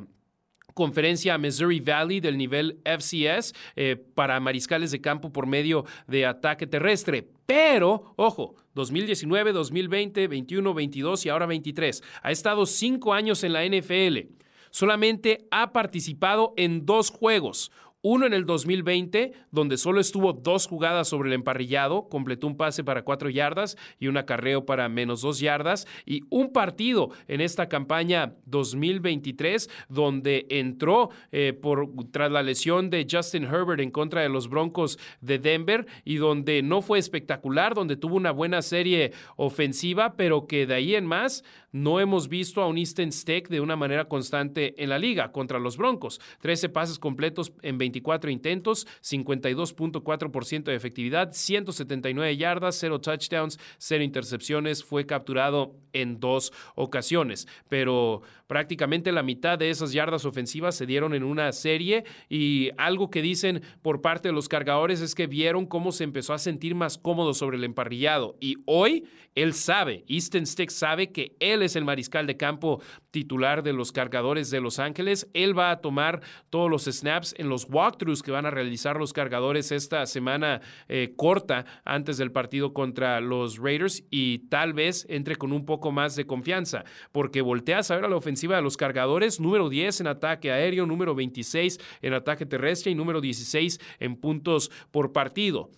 conferencia 0.75 1.39
Missouri 1.39 1.79
Valley 1.79 2.19
del 2.19 2.37
nivel 2.37 2.79
FCS 2.83 3.53
eh, 3.75 3.95
para 4.13 4.39
mariscales 4.39 4.91
de 4.91 5.01
campo 5.01 5.31
por 5.31 5.47
medio 5.47 5.85
de 6.05 6.27
ataque 6.27 6.67
terrestre. 6.67 7.27
Pero, 7.47 8.13
ojo, 8.17 8.55
2019, 8.75 9.53
2020, 9.53 10.27
21, 10.27 10.73
22 10.73 11.25
y 11.25 11.29
ahora 11.29 11.45
23. 11.47 12.03
Ha 12.21 12.31
estado 12.31 12.65
cinco 12.65 13.13
años 13.13 13.43
en 13.43 13.53
la 13.53 13.65
NFL. 13.65 14.44
Solamente 14.75 15.47
ha 15.51 15.71
participado 15.71 16.53
en 16.57 16.85
dos 16.85 17.09
juegos. 17.09 17.71
Uno 18.07 18.27
en 18.27 18.33
el 18.33 18.45
2020, 18.45 19.33
donde 19.49 19.77
solo 19.77 19.99
estuvo 19.99 20.31
dos 20.31 20.67
jugadas 20.67 21.07
sobre 21.07 21.29
el 21.29 21.33
emparrillado, 21.33 22.07
completó 22.07 22.45
un 22.45 22.55
pase 22.55 22.83
para 22.83 23.01
cuatro 23.01 23.31
yardas 23.31 23.77
y 23.99 24.05
un 24.05 24.17
acarreo 24.17 24.63
para 24.63 24.87
menos 24.89 25.21
dos 25.21 25.39
yardas. 25.39 25.87
Y 26.05 26.21
un 26.29 26.53
partido 26.53 27.09
en 27.27 27.41
esta 27.41 27.67
campaña 27.67 28.35
2023, 28.45 29.71
donde 29.89 30.45
entró 30.51 31.09
eh, 31.31 31.53
por, 31.59 31.89
tras 32.11 32.31
la 32.31 32.43
lesión 32.43 32.91
de 32.91 33.07
Justin 33.09 33.45
Herbert 33.45 33.81
en 33.81 33.89
contra 33.89 34.21
de 34.21 34.29
los 34.29 34.49
Broncos 34.49 34.99
de 35.21 35.39
Denver 35.39 35.87
y 36.03 36.17
donde 36.17 36.61
no 36.61 36.83
fue 36.83 36.99
espectacular, 36.99 37.73
donde 37.73 37.97
tuvo 37.97 38.17
una 38.17 38.29
buena 38.29 38.61
serie 38.61 39.13
ofensiva, 39.35 40.15
pero 40.15 40.45
que 40.45 40.67
de 40.67 40.75
ahí 40.75 40.93
en 40.93 41.07
más 41.07 41.43
no 41.71 41.99
hemos 41.99 42.29
visto 42.29 42.61
a 42.61 42.67
un 42.67 42.77
Easton 42.77 43.11
Steck 43.11 43.49
de 43.49 43.59
una 43.59 43.75
manera 43.75 44.07
constante 44.07 44.81
en 44.81 44.89
la 44.89 44.99
liga 44.99 45.31
contra 45.31 45.59
los 45.59 45.75
Broncos. 45.75 46.21
13 46.39 46.69
pases 46.69 46.99
completos 46.99 47.51
en 47.63 47.77
20 47.77 47.94
24 47.95 48.29
intentos, 48.29 48.87
52.4% 49.01 50.63
de 50.63 50.75
efectividad, 50.75 51.31
179 51.31 52.35
yardas, 52.35 52.75
0 52.79 52.99
touchdowns, 52.99 53.57
0 53.77 54.03
intercepciones. 54.03 54.83
Fue 54.83 55.05
capturado 55.05 55.75
en 55.93 56.19
dos 56.19 56.51
ocasiones, 56.75 57.47
pero 57.69 58.21
prácticamente 58.47 59.11
la 59.11 59.23
mitad 59.23 59.57
de 59.57 59.69
esas 59.69 59.93
yardas 59.93 60.25
ofensivas 60.25 60.75
se 60.75 60.85
dieron 60.85 61.13
en 61.13 61.23
una 61.23 61.51
serie 61.53 62.03
y 62.27 62.71
algo 62.77 63.09
que 63.09 63.21
dicen 63.21 63.61
por 63.81 64.01
parte 64.01 64.27
de 64.27 64.33
los 64.33 64.49
cargadores 64.49 65.01
es 65.01 65.15
que 65.15 65.27
vieron 65.27 65.65
cómo 65.65 65.91
se 65.91 66.03
empezó 66.03 66.33
a 66.33 66.37
sentir 66.37 66.75
más 66.75 66.97
cómodo 66.97 67.33
sobre 67.33 67.57
el 67.57 67.63
emparrillado 67.63 68.35
y 68.41 68.57
hoy 68.65 69.05
él 69.35 69.53
sabe, 69.53 70.05
Easton 70.07 70.45
Stick 70.45 70.69
sabe 70.69 71.11
que 71.11 71.35
él 71.41 71.61
es 71.61 71.75
el 71.75 71.83
mariscal 71.83 72.25
de 72.25 72.37
campo 72.37 72.81
titular 73.11 73.63
de 73.63 73.73
los 73.73 73.91
cargadores 73.91 74.49
de 74.49 74.61
Los 74.61 74.79
Ángeles. 74.79 75.27
Él 75.33 75.57
va 75.57 75.71
a 75.71 75.81
tomar 75.81 76.21
todos 76.49 76.69
los 76.69 76.85
snaps 76.85 77.35
en 77.37 77.49
los 77.49 77.65
walkthroughs 77.85 78.23
que 78.23 78.31
van 78.31 78.45
a 78.45 78.51
realizar 78.51 78.97
los 78.97 79.13
cargadores 79.13 79.71
esta 79.71 80.05
semana 80.05 80.61
eh, 80.87 81.13
corta 81.15 81.65
antes 81.83 82.17
del 82.17 82.31
partido 82.31 82.73
contra 82.73 83.21
los 83.21 83.59
Raiders 83.59 84.03
y 84.09 84.39
tal 84.49 84.73
vez 84.73 85.05
entre 85.09 85.35
con 85.35 85.51
un 85.51 85.65
poco 85.65 85.91
más 85.91 86.15
de 86.15 86.25
confianza, 86.25 86.83
porque 87.11 87.41
volteas 87.41 87.91
a 87.91 87.95
ver 87.95 88.05
a 88.05 88.09
la 88.09 88.15
ofensiva 88.15 88.55
de 88.55 88.63
los 88.63 88.77
cargadores, 88.77 89.39
número 89.39 89.69
10 89.69 90.01
en 90.01 90.07
ataque 90.07 90.51
aéreo, 90.51 90.85
número 90.85 91.13
26 91.13 91.79
en 92.01 92.13
ataque 92.13 92.45
terrestre 92.45 92.91
y 92.91 92.95
número 92.95 93.21
16 93.21 93.79
en 93.99 94.15
puntos 94.15 94.71
por 94.91 95.11
partido 95.11 95.69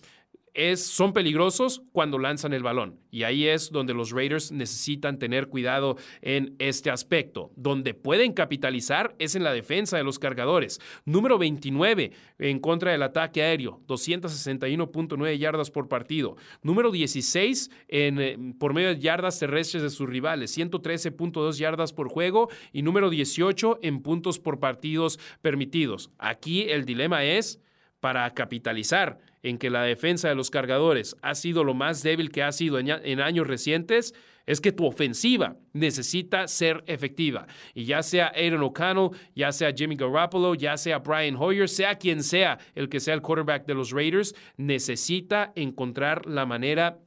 son 0.76 1.12
peligrosos 1.12 1.82
cuando 1.92 2.18
lanzan 2.18 2.52
el 2.52 2.62
balón. 2.62 2.98
Y 3.10 3.22
ahí 3.22 3.46
es 3.46 3.70
donde 3.70 3.94
los 3.94 4.10
Raiders 4.10 4.52
necesitan 4.52 5.18
tener 5.18 5.48
cuidado 5.48 5.96
en 6.20 6.54
este 6.58 6.90
aspecto. 6.90 7.50
Donde 7.56 7.94
pueden 7.94 8.32
capitalizar 8.32 9.14
es 9.18 9.34
en 9.34 9.44
la 9.44 9.52
defensa 9.52 9.96
de 9.96 10.04
los 10.04 10.18
cargadores. 10.18 10.80
Número 11.04 11.38
29 11.38 12.12
en 12.38 12.58
contra 12.60 12.92
del 12.92 13.02
ataque 13.02 13.42
aéreo, 13.42 13.80
261.9 13.86 15.38
yardas 15.38 15.70
por 15.70 15.88
partido. 15.88 16.36
Número 16.62 16.90
16 16.90 17.70
en, 17.88 18.20
eh, 18.20 18.36
por 18.58 18.74
medio 18.74 18.88
de 18.88 19.00
yardas 19.00 19.38
terrestres 19.38 19.82
de 19.82 19.90
sus 19.90 20.08
rivales, 20.08 20.56
113.2 20.56 21.56
yardas 21.56 21.92
por 21.92 22.08
juego. 22.08 22.48
Y 22.72 22.82
número 22.82 23.10
18 23.10 23.80
en 23.82 24.02
puntos 24.02 24.38
por 24.38 24.60
partidos 24.60 25.18
permitidos. 25.42 26.10
Aquí 26.18 26.62
el 26.62 26.84
dilema 26.84 27.24
es 27.24 27.60
para 28.00 28.32
capitalizar 28.34 29.18
en 29.42 29.58
que 29.58 29.70
la 29.70 29.82
defensa 29.82 30.28
de 30.28 30.34
los 30.34 30.50
cargadores 30.50 31.16
ha 31.22 31.34
sido 31.34 31.64
lo 31.64 31.74
más 31.74 32.02
débil 32.02 32.30
que 32.30 32.42
ha 32.42 32.52
sido 32.52 32.78
en, 32.78 33.20
años 33.20 33.46
recientes, 33.46 34.14
es 34.46 34.60
que 34.60 34.72
tu 34.72 34.86
ofensiva 34.86 35.56
necesita 35.74 36.48
ser 36.48 36.82
efectiva. 36.86 37.46
Y 37.74 37.84
ya 37.84 38.02
sea 38.02 38.32
Aiden 38.34 38.62
O'Connell, 38.62 39.10
ya 39.34 39.52
sea 39.52 39.72
Jimmy 39.76 39.94
Garoppolo, 39.94 40.54
ya 40.54 40.76
sea 40.76 40.98
Brian 41.00 41.36
Hoyer, 41.36 41.68
sea 41.68 41.96
quien 41.96 42.22
sea 42.22 42.58
el 42.74 42.88
que 42.88 43.00
sea 43.00 43.14
el 43.14 43.22
quarterback 43.22 43.66
de 43.66 43.74
los 43.74 43.90
Raiders, 43.90 44.34
necesita 44.56 45.52
encontrar 45.54 46.24
la 46.26 46.46
manera 46.46 46.98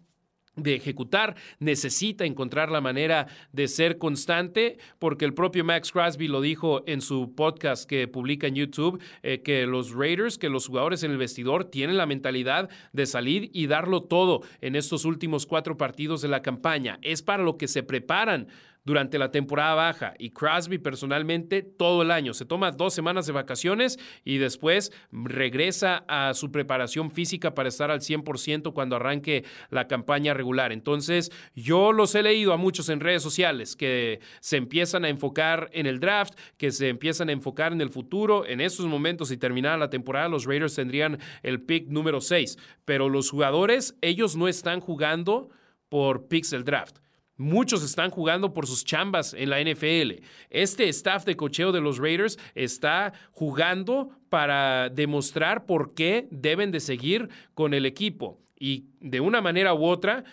de 0.56 0.76
ejecutar, 0.76 1.36
necesita 1.60 2.26
encontrar 2.26 2.72
la 2.72 2.82
manera 2.82 3.28
de 3.54 3.68
ser 3.68 3.98
constante, 3.98 4.78
porque 5.00 5.26
el 5.26 5.34
propio 5.34 5.64
Max 5.64 5.92
Crosby 5.92 6.28
lo 6.28 6.42
dijo 6.42 6.84
en 6.88 7.02
su 7.02 7.34
podcast 7.36 7.90
que 7.90 8.08
publica 8.08 8.48
en 8.48 8.56
YouTube, 8.56 9.02
eh, 9.24 9.42
que 9.42 9.66
los 9.66 9.94
Raiders, 9.94 10.38
que 10.38 10.50
los 10.50 10.68
jugadores 10.68 11.04
en 11.04 11.12
el 11.12 11.18
vestidor 11.18 11.66
tienen 11.66 11.98
la 11.98 12.06
mentalidad 12.06 12.70
de 12.92 13.06
salir 13.06 13.50
y 13.54 13.68
darlo 13.68 14.04
todo 14.04 14.42
en 14.60 14.76
estos 14.76 15.06
últimos 15.06 15.46
cuatro 15.46 15.78
partidos 15.78 16.22
de 16.22 16.28
la 16.28 16.42
campaña. 16.42 17.00
Es 17.02 17.22
para 17.22 17.44
lo 17.44 17.58
que 17.58 17.68
se 17.68 17.84
preparan 17.84 18.48
durante 18.84 19.20
la 19.20 19.32
temporada 19.32 19.76
baja 19.76 20.14
y 20.18 20.32
Crosby 20.32 20.78
personalmente 20.78 21.62
todo 21.62 22.02
el 22.02 22.12
año. 22.12 22.34
Se 22.34 22.46
toma 22.46 22.72
dos 22.72 22.94
semanas 22.94 23.26
de 23.28 23.34
vacaciones 23.34 24.00
y 24.24 24.38
después 24.38 24.92
regresa 25.12 26.04
a 26.08 26.34
su 26.34 26.52
preparación 26.52 27.12
física 27.12 27.54
para 27.54 27.70
estar 27.70 27.92
al 27.92 28.00
100% 28.00 28.74
cuando 28.74 28.96
arranque 28.96 29.44
la 29.70 29.88
campaña 29.88 30.34
regular. 30.34 30.72
Entonces, 30.72 31.32
yo 31.56 31.92
los 31.92 32.16
he 32.16 32.24
leído 32.24 32.54
a 32.54 32.58
muchos 32.58 32.90
en 32.90 33.00
redes 33.00 33.24
sociales 33.24 33.76
que 33.76 34.20
se 34.40 34.58
empiezan 34.58 35.06
a 35.06 35.10
enfocar 35.10 35.70
en 35.74 35.86
el 35.86 36.00
draft, 36.00 36.34
que 36.58 36.72
se 36.72 36.90
empiezan 36.90 37.30
a 37.30 37.34
enfocar 37.34 37.74
en 37.74 37.82
el 37.82 37.90
futuro. 37.90 38.46
En 38.46 38.62
estos 38.62 38.86
momentos, 38.88 39.30
si 39.30 39.38
terminara 39.38 39.78
la 39.78 39.90
temporada, 39.90 40.28
los 40.28 40.46
Raiders 40.46 40.76
tendrían 40.76 41.20
el 41.44 41.62
pick 41.62 41.88
número 41.88 42.22
6. 42.22 42.58
Pero 42.86 43.10
los 43.10 43.30
jugadores, 43.30 43.96
ellos 44.02 44.36
no 44.36 44.48
están 44.48 44.80
jugando 44.80 45.50
por 45.90 46.28
picks 46.28 46.52
del 46.52 46.64
draft. 46.64 46.98
Muchos 47.42 47.82
están 47.84 48.12
jugando 48.12 48.54
por 48.54 48.68
sus 48.68 48.86
chambas 48.86 49.34
en 49.34 49.50
la 49.50 49.60
NFL. 49.60 50.24
Este 50.52 50.88
staff 50.90 51.26
de 51.26 51.36
cocheo 51.36 51.72
de 51.72 51.82
los 51.82 51.98
Raiders 51.98 52.38
está 52.54 53.14
jugando 53.32 54.12
para 54.32 54.88
demostrar 54.88 55.66
por 55.66 55.94
qué 55.94 56.30
deben 56.32 56.72
de 56.72 56.80
seguir 56.80 57.28
con 57.54 57.74
el 57.74 57.86
equipo. 57.86 58.40
Y 58.58 58.86
de 59.02 59.20
una 59.20 59.42
manera 59.42 59.74
u 59.74 59.84
otra, 59.84 60.24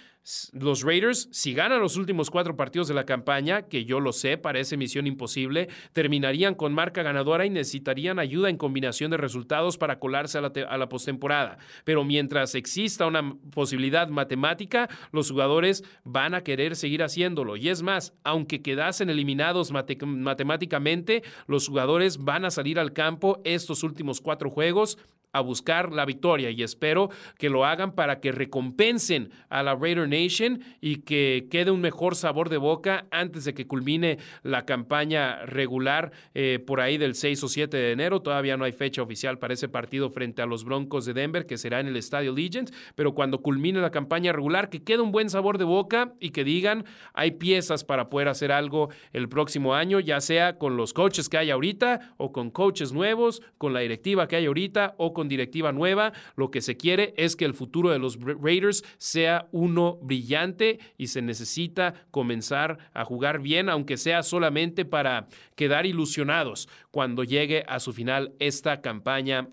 los 0.52 0.82
Raiders, 0.82 1.28
si 1.32 1.54
ganan 1.54 1.80
los 1.80 1.96
últimos 1.96 2.28
cuatro 2.28 2.54
partidos 2.54 2.86
de 2.88 2.92
la 2.92 3.06
campaña, 3.06 3.62
que 3.62 3.86
yo 3.86 3.98
lo 3.98 4.12
sé, 4.12 4.36
parece 4.36 4.76
misión 4.76 5.06
imposible, 5.06 5.68
terminarían 5.94 6.54
con 6.54 6.74
marca 6.74 7.02
ganadora 7.02 7.46
y 7.46 7.50
necesitarían 7.50 8.18
ayuda 8.18 8.50
en 8.50 8.58
combinación 8.58 9.10
de 9.10 9.16
resultados 9.16 9.78
para 9.78 9.98
colarse 9.98 10.36
a 10.36 10.42
la, 10.42 10.88
postemporada. 10.90 11.56
Pero 11.84 12.04
mientras 12.04 12.54
exista 12.54 13.06
una 13.06 13.34
posibilidad 13.50 14.08
matemática, 14.08 14.90
los 15.12 15.30
jugadores 15.30 15.82
van 16.04 16.34
a 16.34 16.42
querer 16.42 16.76
seguir 16.76 17.02
haciéndolo. 17.02 17.56
Y 17.56 17.70
es 17.70 17.80
más, 17.80 18.12
aunque 18.22 18.60
quedasen 18.60 19.08
eliminados 19.08 19.72
matemáticamente, 19.72 21.22
los 21.46 21.66
jugadores 21.68 22.18
van 22.18 22.44
a 22.44 22.50
salir 22.50 22.78
al 22.78 22.92
campo 22.92 23.40
estos 23.44 23.82
últimos 23.82 23.87
cuatro 24.20 24.50
juegos 24.50 24.98
a 25.32 25.40
buscar 25.40 25.92
la 25.92 26.04
victoria 26.04 26.50
y 26.50 26.62
espero 26.62 27.10
que 27.38 27.50
lo 27.50 27.64
hagan 27.64 27.92
para 27.92 28.20
que 28.20 28.32
recompensen 28.32 29.30
a 29.48 29.62
la 29.62 29.74
Raider 29.74 30.08
Nation 30.08 30.62
y 30.80 30.96
que 31.02 31.46
quede 31.50 31.70
un 31.70 31.80
mejor 31.80 32.16
sabor 32.16 32.48
de 32.48 32.56
boca 32.56 33.06
antes 33.10 33.44
de 33.44 33.54
que 33.54 33.66
culmine 33.66 34.18
la 34.42 34.64
campaña 34.64 35.44
regular 35.46 36.12
eh, 36.34 36.58
por 36.64 36.80
ahí 36.80 36.98
del 36.98 37.14
6 37.14 37.44
o 37.44 37.48
7 37.48 37.76
de 37.76 37.92
enero. 37.92 38.20
Todavía 38.20 38.56
no 38.56 38.64
hay 38.64 38.72
fecha 38.72 39.02
oficial 39.02 39.38
para 39.38 39.54
ese 39.54 39.68
partido 39.68 40.10
frente 40.10 40.42
a 40.42 40.46
los 40.46 40.64
Broncos 40.64 41.04
de 41.04 41.14
Denver 41.14 41.46
que 41.46 41.58
será 41.58 41.80
en 41.80 41.88
el 41.88 41.96
Estadio 41.96 42.32
Legend, 42.32 42.72
pero 42.94 43.14
cuando 43.14 43.42
culmine 43.42 43.80
la 43.80 43.90
campaña 43.90 44.32
regular 44.32 44.70
que 44.70 44.82
quede 44.82 45.00
un 45.00 45.12
buen 45.12 45.30
sabor 45.30 45.58
de 45.58 45.64
boca 45.64 46.14
y 46.20 46.30
que 46.30 46.44
digan 46.44 46.84
hay 47.12 47.32
piezas 47.32 47.84
para 47.84 48.08
poder 48.08 48.28
hacer 48.28 48.52
algo 48.52 48.88
el 49.12 49.28
próximo 49.28 49.74
año, 49.74 50.00
ya 50.00 50.20
sea 50.20 50.58
con 50.58 50.76
los 50.76 50.92
coaches 50.92 51.28
que 51.28 51.38
hay 51.38 51.50
ahorita 51.50 52.14
o 52.16 52.32
con 52.32 52.50
coaches 52.50 52.92
nuevos, 52.92 53.42
con 53.58 53.72
la 53.72 53.80
directiva 53.80 54.28
que 54.28 54.36
hay 54.36 54.46
ahorita 54.46 54.94
o 54.98 55.12
con 55.12 55.17
directiva 55.26 55.72
nueva. 55.72 56.12
Lo 56.36 56.52
que 56.52 56.60
se 56.60 56.76
quiere 56.76 57.14
es 57.16 57.34
que 57.34 57.44
el 57.44 57.54
futuro 57.54 57.90
de 57.90 57.98
los 57.98 58.18
Raiders 58.20 58.84
sea 58.98 59.48
uno 59.50 59.98
brillante 60.02 60.78
y 60.96 61.08
se 61.08 61.22
necesita 61.22 61.94
comenzar 62.12 62.78
a 62.94 63.04
jugar 63.04 63.40
bien, 63.40 63.68
aunque 63.68 63.96
sea 63.96 64.22
solamente 64.22 64.84
para 64.84 65.26
quedar 65.56 65.86
ilusionados 65.86 66.68
cuando 66.92 67.24
llegue 67.24 67.64
a 67.66 67.80
su 67.80 67.92
final 67.92 68.34
esta 68.38 68.80
campaña 68.80 69.48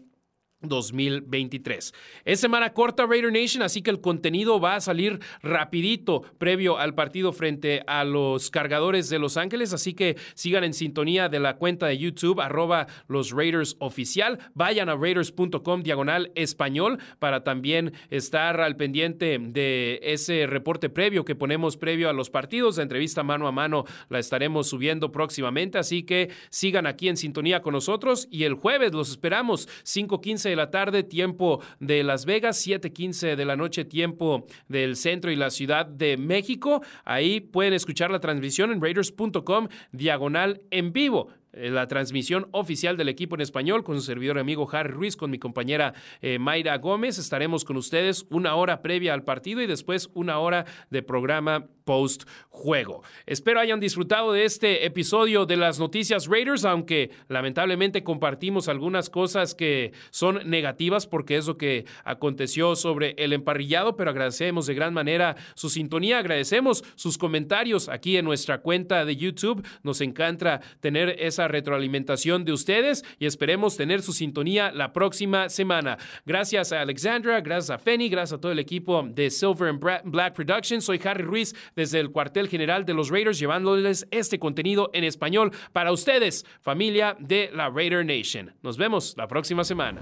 2023. 0.67 1.93
Es 2.25 2.39
semana 2.39 2.73
corta 2.73 3.05
Raider 3.05 3.31
Nation, 3.31 3.63
así 3.63 3.81
que 3.81 3.91
el 3.91 4.01
contenido 4.01 4.59
va 4.59 4.75
a 4.75 4.81
salir 4.81 5.19
rapidito 5.41 6.23
previo 6.37 6.77
al 6.77 6.95
partido 6.95 7.33
frente 7.33 7.83
a 7.87 8.03
los 8.03 8.49
cargadores 8.49 9.09
de 9.09 9.19
Los 9.19 9.37
Ángeles, 9.37 9.73
así 9.73 9.93
que 9.93 10.17
sigan 10.33 10.63
en 10.63 10.73
sintonía 10.73 11.29
de 11.29 11.39
la 11.39 11.57
cuenta 11.57 11.87
de 11.87 11.97
YouTube 11.97 12.41
arroba 12.41 12.87
los 13.07 13.31
Raiders 13.31 13.75
oficial, 13.79 14.39
vayan 14.53 14.89
a 14.89 14.95
raiders.com 14.95 15.83
diagonal 15.83 16.31
español 16.35 16.99
para 17.19 17.43
también 17.43 17.93
estar 18.09 18.61
al 18.61 18.75
pendiente 18.75 19.37
de 19.39 19.99
ese 20.03 20.47
reporte 20.47 20.89
previo 20.89 21.25
que 21.25 21.35
ponemos 21.35 21.77
previo 21.77 22.09
a 22.09 22.13
los 22.13 22.29
partidos, 22.29 22.77
la 22.77 22.83
entrevista 22.83 23.23
mano 23.23 23.47
a 23.47 23.51
mano 23.51 23.85
la 24.09 24.19
estaremos 24.19 24.67
subiendo 24.67 25.11
próximamente, 25.11 25.77
así 25.77 26.03
que 26.03 26.29
sigan 26.49 26.87
aquí 26.87 27.09
en 27.09 27.17
sintonía 27.17 27.61
con 27.61 27.73
nosotros 27.73 28.27
y 28.31 28.43
el 28.43 28.53
jueves 28.53 28.93
los 28.93 29.09
esperamos 29.09 29.67
5.15 29.83 30.54
de 30.55 30.61
la 30.61 30.71
tarde, 30.71 31.03
tiempo 31.03 31.61
de 31.79 32.03
Las 32.03 32.25
Vegas, 32.25 32.65
7:15 32.65 33.35
de 33.35 33.45
la 33.45 33.55
noche, 33.57 33.83
tiempo 33.83 34.45
del 34.69 34.95
centro 34.95 35.31
y 35.31 35.35
la 35.35 35.49
Ciudad 35.49 35.85
de 35.85 36.17
México. 36.17 36.81
Ahí 37.03 37.41
pueden 37.41 37.73
escuchar 37.73 38.09
la 38.09 38.19
transmisión 38.19 38.71
en 38.71 38.81
raiders.com 38.81 39.67
diagonal 39.91 40.61
en 40.71 40.93
vivo. 40.93 41.29
Eh, 41.55 41.69
la 41.69 41.87
transmisión 41.87 42.47
oficial 42.51 42.97
del 42.97 43.09
equipo 43.09 43.35
en 43.35 43.41
español 43.41 43.83
con 43.83 43.95
su 43.95 44.01
servidor 44.01 44.37
amigo 44.37 44.67
Harry 44.71 44.91
Ruiz, 44.91 45.15
con 45.15 45.31
mi 45.31 45.39
compañera 45.39 45.93
eh, 46.21 46.37
Mayra 46.37 46.77
Gómez. 46.77 47.17
Estaremos 47.17 47.63
con 47.63 47.77
ustedes 47.77 48.25
una 48.29 48.55
hora 48.55 48.81
previa 48.81 49.13
al 49.13 49.23
partido 49.23 49.61
y 49.61 49.67
después 49.67 50.09
una 50.13 50.39
hora 50.39 50.65
de 50.89 51.01
programa 51.01 51.67
post 51.85 52.23
juego. 52.49 53.03
Espero 53.25 53.59
hayan 53.59 53.79
disfrutado 53.79 54.33
de 54.33 54.43
este 54.43 54.85
episodio 54.85 55.45
de 55.45 55.55
las 55.55 55.79
noticias 55.79 56.27
Raiders, 56.27 56.65
aunque 56.65 57.11
lamentablemente 57.29 58.03
compartimos 58.03 58.67
algunas 58.67 59.09
cosas 59.09 59.53
que 59.55 59.93
son 60.09 60.49
negativas 60.49 61.05
porque 61.07 61.37
es 61.37 61.47
lo 61.47 61.57
que 61.57 61.85
aconteció 62.03 62.75
sobre 62.75 63.13
el 63.17 63.33
emparrillado, 63.33 63.95
pero 63.95 64.09
agradecemos 64.09 64.65
de 64.65 64.73
gran 64.73 64.93
manera 64.93 65.35
su 65.53 65.69
sintonía, 65.69 66.17
agradecemos 66.17 66.83
sus 66.95 67.17
comentarios 67.17 67.87
aquí 67.87 68.17
en 68.17 68.25
nuestra 68.25 68.61
cuenta 68.61 69.05
de 69.05 69.15
YouTube. 69.15 69.65
Nos 69.83 70.01
encanta 70.01 70.61
tener 70.79 71.15
esa 71.19 71.44
retroalimentación 71.47 72.45
de 72.45 72.53
ustedes 72.53 73.03
y 73.19 73.25
esperemos 73.25 73.77
tener 73.77 74.01
su 74.01 74.13
sintonía 74.13 74.71
la 74.71 74.93
próxima 74.93 75.49
semana. 75.49 75.97
Gracias 76.25 76.71
a 76.71 76.81
Alexandra, 76.81 77.41
gracias 77.41 77.69
a 77.69 77.77
Feni, 77.77 78.09
gracias 78.09 78.37
a 78.37 78.41
todo 78.41 78.51
el 78.51 78.59
equipo 78.59 79.03
de 79.03 79.29
Silver 79.29 79.69
and 79.69 80.03
Black 80.05 80.35
Productions. 80.35 80.85
Soy 80.85 80.99
Harry 81.03 81.23
Ruiz 81.23 81.55
desde 81.75 81.99
el 81.99 82.11
cuartel 82.11 82.47
general 82.47 82.85
de 82.85 82.93
los 82.93 83.09
Raiders 83.09 83.39
llevándoles 83.39 84.07
este 84.11 84.39
contenido 84.39 84.89
en 84.93 85.03
español 85.03 85.51
para 85.73 85.91
ustedes, 85.91 86.45
familia 86.61 87.15
de 87.19 87.49
la 87.53 87.69
Raider 87.69 88.05
Nation. 88.05 88.53
Nos 88.61 88.77
vemos 88.77 89.15
la 89.17 89.27
próxima 89.27 89.63
semana. 89.63 90.01